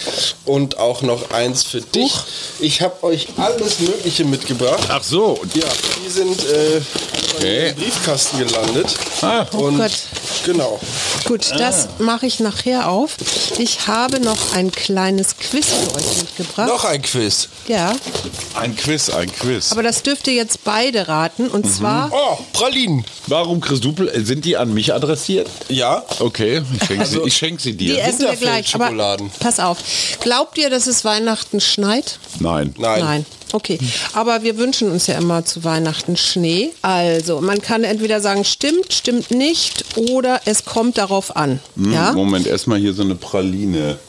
[0.45, 2.13] und auch noch eins für dich.
[2.59, 4.87] Ich habe euch alles Mögliche mitgebracht.
[4.89, 5.65] Ach so, und Ja,
[6.05, 6.81] die sind äh,
[7.37, 7.69] Okay.
[7.69, 8.95] im Briefkasten gelandet.
[9.21, 9.45] Ah.
[9.53, 9.91] Oh und Gott.
[10.45, 10.79] genau.
[11.25, 13.15] Gut, das mache ich nachher auf.
[13.57, 16.67] Ich habe noch ein kleines Quiz für euch mitgebracht.
[16.67, 17.47] Noch ein Quiz.
[17.67, 17.93] Ja,
[18.55, 19.72] ein Quiz, ein Quiz.
[19.73, 21.47] Aber das dürft ihr jetzt beide raten.
[21.47, 23.03] Und zwar, Oh, Pralinen.
[23.27, 25.49] Warum, Chris Dupel, äh, sind die an mich adressiert?
[25.69, 26.03] Ja.
[26.19, 28.03] Okay, ich schenke sie, ich schenk sie die dir.
[28.03, 28.73] essen wir gleich.
[28.75, 29.77] Aber pass auf.
[30.21, 32.19] Glaubt ihr, dass es Weihnachten schneit?
[32.39, 32.73] Nein.
[32.77, 33.25] Nein.
[33.51, 33.77] Okay,
[34.13, 36.71] aber wir wünschen uns ja immer zu Weihnachten Schnee.
[36.81, 41.59] Also, man kann entweder sagen, stimmt, stimmt nicht oder es kommt darauf an.
[41.75, 42.13] Hm, Ja?
[42.13, 43.99] Moment, erstmal hier so eine Praline.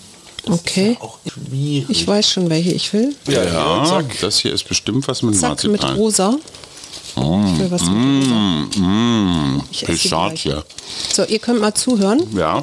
[0.46, 0.96] Okay.
[1.00, 1.86] Auch schwierig.
[1.90, 3.14] Ich weiß schon, welche ich will.
[3.28, 4.20] Ja, Ja, zack.
[4.20, 5.96] das hier ist bestimmt was mit Zack, mit Marzipan.
[5.96, 6.36] rosa.
[7.16, 8.34] Ich will was mit rosa.
[8.80, 10.56] Mmh, Ich Pistazie.
[11.14, 12.22] So, ihr könnt mal zuhören.
[12.36, 12.62] Ja.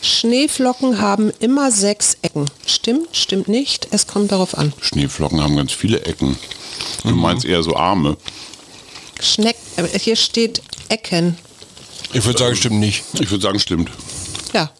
[0.00, 2.46] Schneeflocken haben immer sechs Ecken.
[2.66, 3.88] Stimmt, stimmt nicht.
[3.90, 4.72] Es kommt darauf an.
[4.80, 6.38] Schneeflocken haben ganz viele Ecken.
[7.02, 8.16] Du meinst eher so Arme.
[9.20, 11.36] Schneck, äh, hier steht Ecken.
[12.12, 13.02] Ich würde sagen, stimmt nicht.
[13.14, 13.90] Ich würde sagen, stimmt.
[14.52, 14.70] Ja,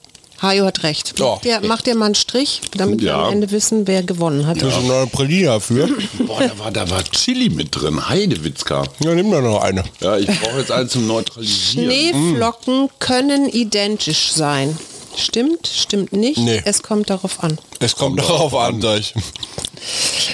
[0.45, 1.19] Hajo hat recht.
[1.19, 1.27] Ja.
[1.31, 3.27] Macht, ihr, macht ihr mal einen Strich, damit wir Ja.
[3.27, 4.63] am Ende wissen, wer gewonnen hat.
[4.63, 5.89] Da ist noch eine Praline dafür.
[6.27, 8.09] Boah, da war, da war Chili mit drin.
[8.09, 8.85] Heidewitzka.
[9.01, 9.83] Ja, nimm doch noch eine.
[10.01, 11.91] Ja, ich brauche jetzt einen zum Neutralisieren.
[11.91, 14.77] Schneeflocken können identisch sein.
[15.17, 16.39] Stimmt, stimmt nicht.
[16.39, 16.61] Nee.
[16.65, 17.59] Es kommt darauf an.
[17.81, 19.15] Es kommt darauf an, sag ich.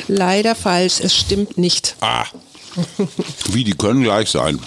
[0.08, 1.96] Leider falsch, es stimmt nicht.
[2.00, 2.24] Ah.
[3.50, 4.58] Wie, die können gleich sein.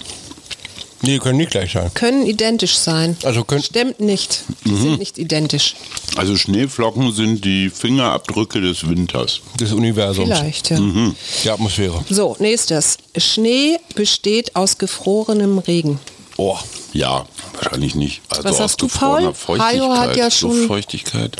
[1.05, 1.91] Nee, können nicht gleich sein.
[1.93, 3.17] Können identisch sein.
[3.23, 3.61] Also können.
[3.61, 4.43] Stimmt nicht.
[4.65, 4.81] Die Mhm.
[4.81, 5.75] sind nicht identisch.
[6.15, 9.41] Also Schneeflocken sind die Fingerabdrücke des Winters.
[9.59, 10.29] Des Universums.
[10.29, 10.79] Vielleicht, ja.
[10.79, 11.15] Mhm.
[11.43, 12.03] Die Atmosphäre.
[12.09, 12.97] So, nächstes.
[13.17, 15.99] Schnee besteht aus gefrorenem Regen.
[16.37, 16.57] Oh.
[16.93, 17.25] Ja,
[17.61, 18.21] wahrscheinlich nicht.
[18.29, 19.59] Also Was aus hast du, gefrorener Paul?
[19.59, 20.17] Hajo hat Feuchtigkeit.
[20.17, 21.37] ja schon- Luftfeuchtigkeit.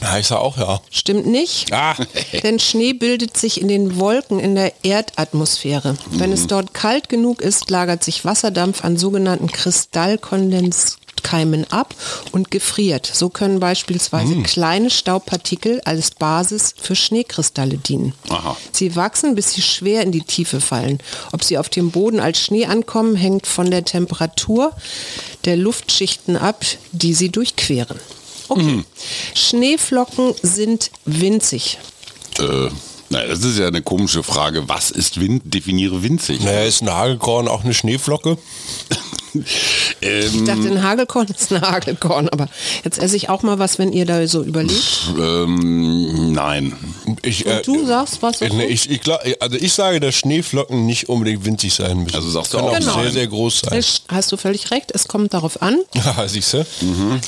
[0.00, 0.80] Ja, ich sag auch ja.
[0.90, 1.72] Stimmt nicht.
[1.72, 1.94] Ah.
[2.42, 5.96] Denn Schnee bildet sich in den Wolken in der Erdatmosphäre.
[6.10, 11.94] Wenn es dort kalt genug ist, lagert sich Wasserdampf an sogenannten Kristallkondenskeimen ab
[12.32, 13.10] und gefriert.
[13.12, 18.12] So können beispielsweise kleine Staubpartikel als Basis für Schneekristalle dienen.
[18.28, 18.56] Aha.
[18.72, 20.98] Sie wachsen, bis sie schwer in die Tiefe fallen.
[21.32, 24.72] Ob sie auf dem Boden als Schnee ankommen, hängt von der Temperatur
[25.46, 27.98] der Luftschichten ab, die sie durchqueren.
[28.48, 28.84] Okay.
[29.34, 31.78] Schneeflocken sind winzig.
[32.38, 32.68] Äh,
[33.08, 34.68] Na, das ist ja eine komische Frage.
[34.68, 35.42] Was ist Wind?
[35.46, 36.40] Definiere winzig.
[36.40, 38.38] Naja, ist ein Hagelkorn auch eine Schneeflocke?
[40.00, 42.48] Ich ähm, dachte, ein Hagelkorn ist ein Hagelkorn, aber
[42.84, 45.10] jetzt esse ich auch mal was, wenn ihr da so überlegt.
[45.18, 46.74] ähm, nein.
[47.22, 48.40] Ich, äh, Du sagst was?
[48.40, 52.14] äh, nee, ich, ich, glaub- also ich sage, dass Schneeflocken nicht unbedingt winzig sein müssen.
[52.16, 53.00] Also sagst du auch auch Genau.
[53.00, 53.82] sehr, sehr groß sein.
[54.08, 55.78] Hast du völlig recht, es kommt darauf an.
[55.94, 56.66] Ja, siehst du?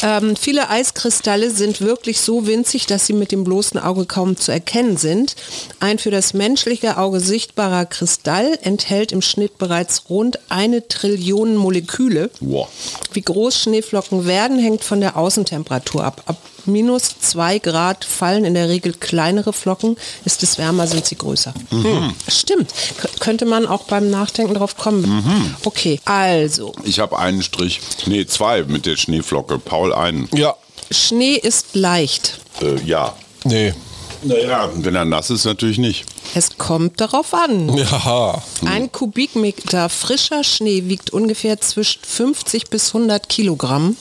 [0.03, 4.53] Ähm, viele Eiskristalle sind wirklich so winzig, dass sie mit dem bloßen Auge kaum zu
[4.53, 5.35] erkennen sind.
[5.81, 11.98] Ein für das menschliche Auge sichtbarer Kristall enthält im Schnitt bereits rund eine Trillion Moleküle.
[12.41, 12.69] Wow.
[13.13, 16.23] Wie groß Schneeflocken werden, hängt von der Außentemperatur ab.
[16.27, 19.97] Ab minus zwei Grad fallen in der Regel kleinere Flocken.
[20.25, 21.55] Ist es wärmer, sind sie größer.
[21.71, 22.15] Hm.
[22.29, 22.73] Stimmt.
[23.01, 25.57] K könnte man auch beim Nachdenken drauf kommen.
[25.65, 27.81] Okay, also Ich habe einen Strich.
[28.07, 29.59] Nee, zwei mit der Schneeflocke.
[29.59, 30.29] Paul einen.
[30.35, 30.55] Ja.
[30.91, 32.39] Schnee ist leicht.
[32.63, 33.15] Äh, ja.
[33.45, 33.75] Nee.
[34.23, 36.05] Naja, wenn er nass ist, natürlich nicht.
[36.35, 37.77] Es kommt darauf an.
[37.77, 38.43] Ja.
[38.65, 43.97] Ein Kubikmeter frischer Schnee wiegt ungefähr zwischen 50 bis 100 Kilogramm.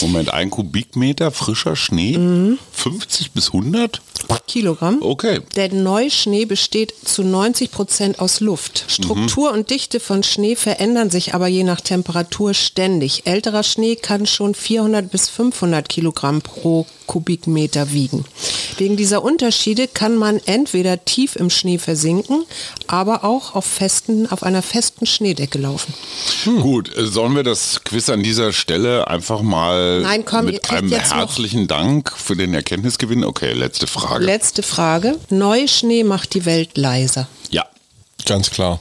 [0.00, 2.16] Moment, ein Kubikmeter frischer Schnee?
[2.16, 2.58] Mhm.
[2.72, 4.00] 50 bis 100?
[4.46, 4.98] Kilogramm.
[5.00, 5.40] Okay.
[5.56, 8.84] Der Neuschnee besteht zu 90 Prozent aus Luft.
[8.88, 13.26] Struktur und Dichte von Schnee verändern sich aber je nach Temperatur ständig.
[13.26, 18.24] Älterer Schnee kann schon 400 bis 500 Kilogramm pro Kubikmeter wiegen.
[18.78, 22.44] Wegen dieser Unterschiede kann man entweder tief im Schnee versinken,
[22.86, 25.94] aber auch auf, festen, auf einer festen Schneedecke laufen.
[26.44, 30.90] Gut, äh, sollen wir das Quiz an dieser Stelle einfach mal Nein, komm, mit einem
[30.90, 33.24] herzlichen Dank für den Erkenntnisgewinn?
[33.24, 34.24] Okay, letzte Frage.
[34.24, 35.18] Letzte Frage.
[35.30, 37.28] Neuschnee macht die Welt leiser.
[37.50, 37.64] ja.
[38.26, 38.80] Ganz klar.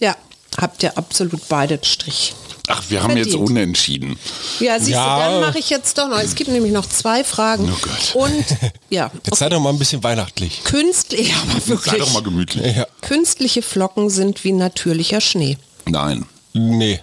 [0.00, 0.14] Ja,
[0.58, 2.34] habt ihr absolut beide Strich.
[2.68, 3.50] Ach, wir haben jetzt Verdient.
[3.50, 4.18] unentschieden.
[4.60, 5.16] Ja, siehst Ja.
[5.16, 6.18] du, dann mache ich jetzt doch noch.
[6.20, 7.68] Es gibt nämlich noch zwei Fragen.
[7.72, 8.14] Oh Gott.
[8.14, 8.44] Und
[8.90, 10.62] ja, Jetzt sei doch mal ein bisschen weihnachtlich.
[10.64, 11.98] künstlich, ja, aber Sei wirklich.
[11.98, 12.76] doch mal gemütlich.
[12.76, 12.86] Ja.
[13.00, 15.58] Künstliche Flocken sind wie natürlicher Schnee.
[15.86, 16.24] Nein.
[16.54, 17.00] Nee.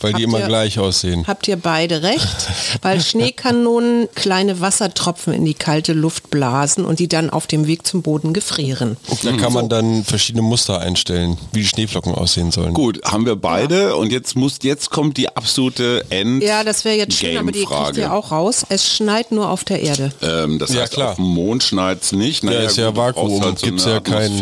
[0.00, 1.26] Weil habt die immer ihr, gleich aussehen.
[1.26, 2.36] Habt ihr beide recht,
[2.82, 7.86] weil Schneekanonen kleine Wassertropfen in die kalte Luft blasen und die dann auf dem Weg
[7.86, 8.96] zum Boden gefrieren.
[9.08, 12.74] Und da kann man dann verschiedene Muster einstellen, wie die Schneeflocken aussehen sollen.
[12.74, 13.94] Gut, haben wir beide ja.
[13.94, 16.42] und jetzt muss jetzt kommt die absolute End.
[16.42, 18.64] Ja, das wäre jetzt schön, aber die kriegt ihr auch raus.
[18.68, 20.12] Es schneit nur auf der Erde.
[20.22, 21.10] Ähm, das ja, heißt, klar.
[21.10, 22.44] auf dem Mond schneit es nicht.
[22.44, 24.40] Naja, ja, ist gut, ja Vakuum, halt so gibt es ja kein,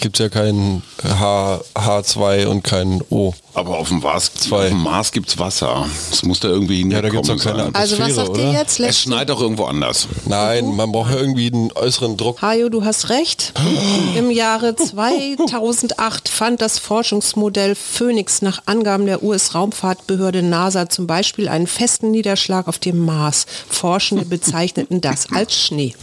[0.00, 3.34] gibt's ja kein H, H2 und kein O.
[3.54, 4.34] Aber auf dem was?
[4.34, 5.84] 2 Mars gibt's Wasser.
[6.12, 7.74] Es muss da irgendwie Ja, da hinkommen gibt's doch keine.
[7.74, 8.72] Also was sagt ihr jetzt?
[8.74, 10.06] Es Lässt schneit auch irgendwo anders.
[10.26, 12.40] Nein, man braucht ja irgendwie einen äußeren Druck.
[12.40, 13.52] Hajo, du hast recht.
[14.16, 21.66] Im Jahre 2008 fand das Forschungsmodell Phoenix nach Angaben der US-Raumfahrtbehörde NASA zum Beispiel einen
[21.66, 23.46] festen Niederschlag auf dem Mars.
[23.68, 25.94] Forschende bezeichneten das als Schnee.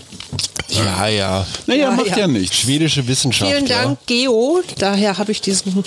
[0.77, 1.47] Ja, ja.
[1.67, 2.17] Naja, Ja, macht ja.
[2.19, 2.57] ja, nichts.
[2.57, 3.57] Schwedische Wissenschaftler.
[3.57, 4.61] Vielen Dank, Geo.
[4.77, 5.83] Daher habe ich diesen.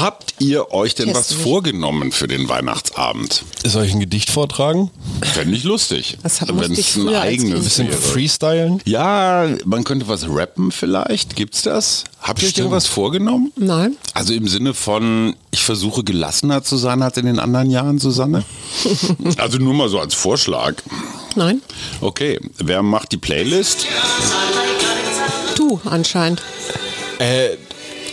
[0.00, 1.42] Habt ihr euch denn Test was nicht.
[1.42, 3.44] vorgenommen für den Weihnachtsabend?
[3.64, 4.90] Soll ich ein Gedicht vortragen?
[5.22, 6.18] Fände ich lustig.
[6.22, 7.64] Das hat- Wenn's ich ein eigenes Kind.
[7.64, 7.96] Bisschen wäre.
[8.00, 8.82] freestylen?
[8.84, 11.36] Ja, man könnte was rappen vielleicht.
[11.36, 12.04] Gibt's das?
[12.20, 13.52] Habt ihr euch irgendwas vorgenommen?
[13.56, 13.96] Nein.
[14.14, 18.44] Also im Sinne von, ich versuche gelassener zu sein als in den anderen Jahren, Susanne?
[19.38, 20.74] also nur mal so als Vorschlag.
[21.36, 21.60] Nein.
[22.00, 23.86] Okay, wer macht die Playlist?
[25.54, 26.42] Du anscheinend.
[27.18, 27.56] Äh,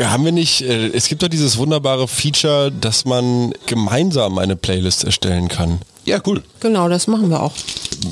[0.04, 5.04] haben wir nicht, äh, es gibt doch dieses wunderbare Feature, dass man gemeinsam eine Playlist
[5.04, 5.80] erstellen kann.
[6.06, 6.44] Ja, cool.
[6.60, 7.54] Genau, das machen wir auch.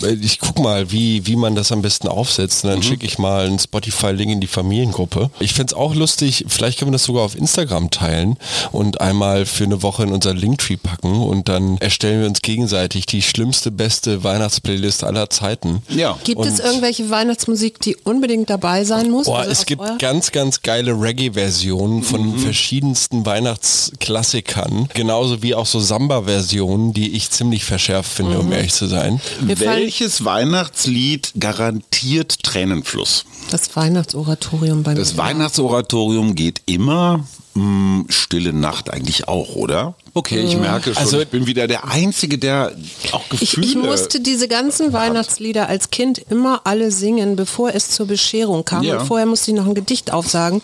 [0.04, 3.18] Äh, Ich guck mal, wie, wie man das am besten aufsetzt und dann schicke ich
[3.18, 5.30] mal einen Spotify-Link in die Familiengruppe.
[5.40, 8.38] Ich find's auch lustig, vielleicht können wir das sogar auf Instagram teilen
[8.72, 13.06] und einmal für eine Woche in unser Linktree packen und dann erstellen wir uns gegenseitig
[13.06, 15.82] die schlimmste, beste Weihnachtsplaylist aller Zeiten.
[15.90, 16.18] Ja.
[16.24, 19.28] Gibt es Und- irgendwelche Weihnachtsmusik, die unbedingt dabei sein muss?
[19.28, 24.90] Oh, Also es gibt ganz, ganz geile Reggae-Versionen von verschiedensten Weihnachtsklassikern.
[24.94, 29.20] Genauso wie auch so Samba-Versionen, die ich ziemlich verschärft finde, um ehrlich zu sein.
[29.42, 33.26] Mir fallen Welches Weihnachtslied garantiert Tränenfluss?
[33.54, 35.00] Das Weihnachtsoratorium bei mir.
[35.00, 37.26] Das Weihnachtsoratorium geht immer.
[37.54, 39.96] Hm, Stille Nacht eigentlich auch, oder?
[40.14, 42.72] Okay, ich merke schon, Also- ich bin wieder der Einzige, der
[43.12, 43.68] auch Ich, Gefühle...
[43.68, 48.84] ich musste diese ganzen Weihnachtslieder als Kind immer alle singen, bevor es zur Bescherung kam.
[48.84, 49.00] Ja.
[49.02, 50.62] Und vorher musste ich noch ein Gedicht aufsagen.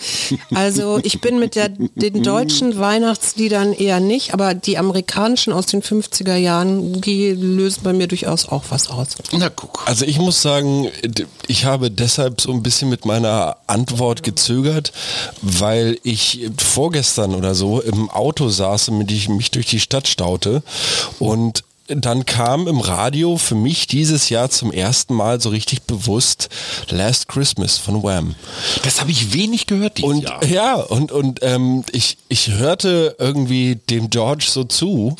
[0.54, 5.82] Also ich bin mit der, den deutschen Weihnachtsliedern eher nicht, aber die amerikanischen aus den
[5.82, 9.10] 50er Jahren, die lösen bei mir durchaus auch was aus.
[9.34, 9.84] Na guck.
[9.88, 10.88] Also ich muss sagen,
[11.48, 14.92] ich habe deshalb so ein bisschen mit meiner Antwort gezögert,
[15.42, 20.64] weil ich vorgestern oder so im Auto saß mit ich mich durch die Stadt staute
[21.20, 26.50] und dann kam im Radio für mich dieses Jahr zum ersten Mal so richtig bewusst
[26.90, 28.36] Last Christmas von Wham.
[28.84, 30.46] Das habe ich wenig gehört dieses Und Jahr.
[30.46, 35.16] ja, und, und ähm, ich, ich hörte irgendwie dem George so zu,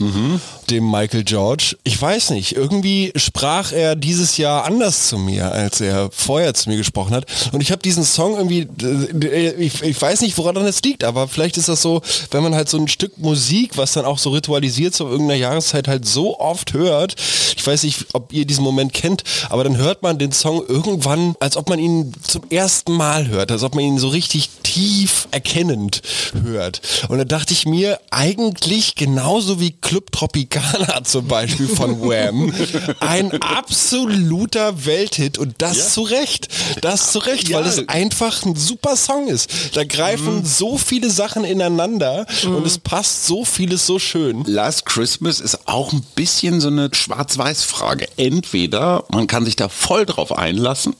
[0.70, 1.78] dem Michael George.
[1.84, 6.70] Ich weiß nicht, irgendwie sprach er dieses Jahr anders zu mir, als er vorher zu
[6.70, 7.26] mir gesprochen hat.
[7.54, 11.28] Und ich habe diesen Song irgendwie, äh, ich, ich weiß nicht, woran das liegt, aber
[11.28, 14.32] vielleicht ist das so, wenn man halt so ein Stück Musik, was dann auch so
[14.32, 17.16] ritualisiert zu irgendeiner Jahreszeit halt so oft hört.
[17.56, 21.36] Ich weiß nicht, ob ihr diesen Moment kennt, aber dann hört man den Song irgendwann,
[21.40, 25.28] als ob man ihn zum ersten Mal hört, als ob man ihn so richtig tief
[25.32, 26.02] erkennend
[26.44, 26.82] hört.
[27.10, 32.54] Und da dachte ich mir, eigentlich genauso wie Club Tropicana zum Beispiel von Wham,
[33.00, 35.88] ein absoluter Welthit und das Ja.
[35.88, 36.48] zu Recht.
[36.82, 37.70] Das zu Recht, weil Ja.
[37.70, 39.50] es einfach ein super Song ist.
[39.74, 44.44] Da greifen so viele Sachen ineinander und es passt so vieles so schön.
[44.46, 48.08] Last Christmas ist auch ein bisschen so eine Schwarz-Weiß-Frage.
[48.18, 50.96] Entweder man kann sich da voll drauf einlassen,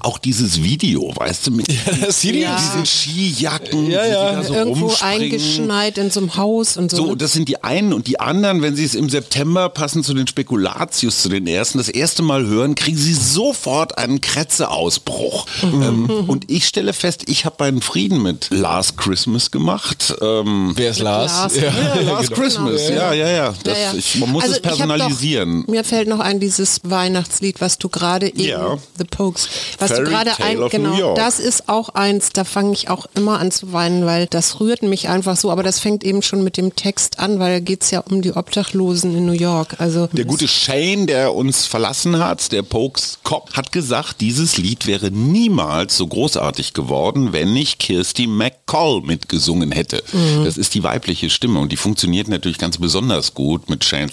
[0.00, 1.66] auch dieses Video, weißt du, mit
[2.00, 2.56] das Video Ja.
[2.56, 4.32] diesen Skijacken, Ja, die ja.
[4.32, 5.22] da so Irgendwo rumspringen.
[5.22, 6.96] eingeschneit in so einem Haus und so.
[6.96, 10.14] So, das sind die einen und die anderen, wenn sie es im September passen zu
[10.14, 15.46] den Spekulatius, zu den ersten, das erste Mal hören, kriegen sie sofort einen Kretzeausbruch.
[15.62, 15.82] Mhm.
[15.82, 20.14] Ähm, und ich stelle fest, ich habe meinen Frieden mit Last Christmas gemacht.
[20.20, 21.32] Ähm, Wer ist Lars?
[21.32, 21.56] Lars.
[21.56, 21.62] Ja.
[21.62, 22.40] ja, Last genau.
[22.40, 23.54] Christmas, ja, ja, ja.
[23.64, 23.94] Das, Ja, ja.
[23.98, 25.62] Ich, man muss Also es ich hab personalisieren.
[25.62, 28.78] Doch, mir fällt noch ein dieses Weihnachtslied, was du gerade eben, Ja.
[28.98, 32.88] The Pokes, was Fairy du gerade ein, genau, das ist auch eins, da fange ich
[32.88, 36.22] auch immer an zu weinen, weil das rührt mich einfach so, aber das fängt eben
[36.22, 39.32] schon mit dem Text an, weil da geht es ja um die Obdachlosen in New
[39.32, 39.76] York.
[39.78, 44.86] Also Der gute Shane, der uns verlassen hat, der Pokes Cop, hat gesagt, dieses Lied
[44.86, 50.02] wäre niemals so großartig geworden, wenn nicht Kirsty McCall mitgesungen hätte.
[50.44, 54.12] Das ist die weibliche Stimme und die funktioniert natürlich ganz besonders gut mit Shanes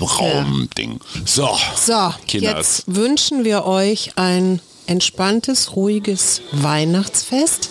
[0.00, 1.00] Raumding.
[1.24, 2.78] So, So, Kinders.
[2.78, 7.68] jetzt wünschen wir euch ein entspanntes, ruhiges Weihnachtsfest.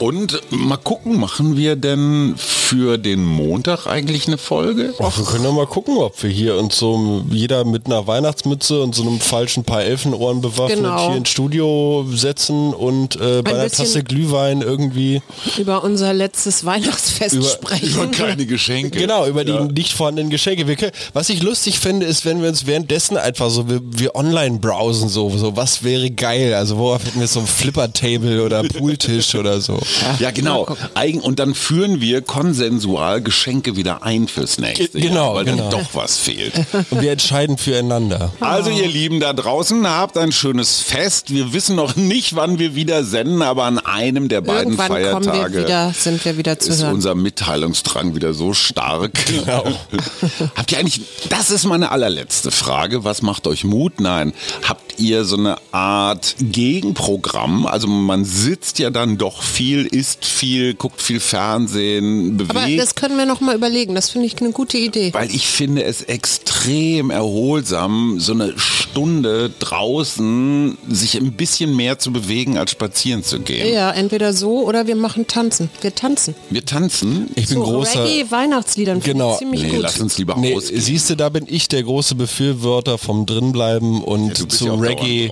[0.00, 4.94] Und mal gucken, machen wir denn für den Montag eigentlich eine Folge?
[4.98, 8.80] Ach, wir können ja mal gucken, ob wir hier uns so jeder mit einer Weihnachtsmütze
[8.80, 11.08] und so einem falschen Paar Elfenohren bewaffnet Genau.
[11.08, 15.20] hier ins Studio setzen und äh, bei einer Tasse Glühwein irgendwie
[15.58, 17.90] über unser letztes Weihnachtsfest Über- sprechen.
[17.92, 18.98] Über keine Geschenke.
[18.98, 20.66] Genau, über die nicht vorhandenen Geschenke.
[20.66, 24.14] Wir können, was ich lustig finde, ist, wenn wir uns währenddessen einfach so, wir, wir
[24.14, 26.54] online browsen, so, so, was wäre geil?
[26.54, 29.78] Also, worauf hätten wir so ein Flipper-Table oder Pooltisch oder so?
[30.18, 30.66] Ja, genau.
[30.94, 35.44] Eigen, und dann führen wir konsensual Geschenke wieder ein fürs nächste Ge- genau, Jahr, weil
[35.44, 35.70] genau.
[35.70, 36.52] dann doch was fehlt.
[36.90, 38.32] Und wir entscheiden füreinander.
[38.40, 41.30] Also ihr Lieben da draußen, habt ein schönes Fest.
[41.34, 45.52] Wir wissen noch nicht, wann wir wieder senden, aber an einem der beiden Irgendwann Feiertage
[45.54, 46.94] wir wieder, sind wir wieder zu ist hören.
[46.94, 49.12] unser Mitteilungsdrang wieder so stark.
[50.56, 54.00] habt ihr eigentlich, das ist meine allerletzte Frage, was macht euch Mut?
[54.00, 54.32] Nein,
[54.66, 57.66] habt ihr so eine Art Gegenprogramm?
[57.66, 62.56] Also man sitzt ja dann doch viel, isst viel, guckt viel Fernsehen, bewegt.
[62.56, 63.94] Aber das können wir noch mal überlegen.
[63.94, 65.12] Das finde ich eine gute Idee.
[65.12, 68.54] Weil ich finde es extrem erholsam, so eine
[68.90, 73.72] Stunde draußen sich ein bisschen mehr zu bewegen, als spazieren zu gehen.
[73.72, 75.70] Ja, entweder so oder wir machen tanzen.
[75.80, 76.34] Wir tanzen.
[76.50, 77.30] Wir tanzen.
[77.36, 78.04] Ich bin so großer.
[78.04, 79.32] Reggae-Weihnachtsliedern finde Genau.
[79.34, 79.78] ich ziemlich Nee, gut.
[79.82, 80.80] lass uns lieber Nee, ausgehen.
[80.80, 85.30] siehst du, da bin ich der große Befürworter vom drinbleiben und Ja, zu ja Reggae.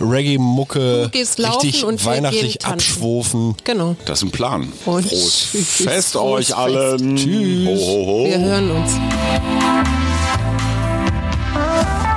[0.00, 3.54] Reggae-Mucke richtig und weihnachtlich abschwofen.
[3.64, 3.94] Genau.
[4.04, 4.72] Das ist ein Plan.
[4.84, 5.48] Und Frohes.
[5.52, 7.16] Fest euch allen.
[7.16, 7.66] Tschüss.
[7.68, 8.26] Ho, ho, ho.
[8.26, 8.92] Wir hören uns.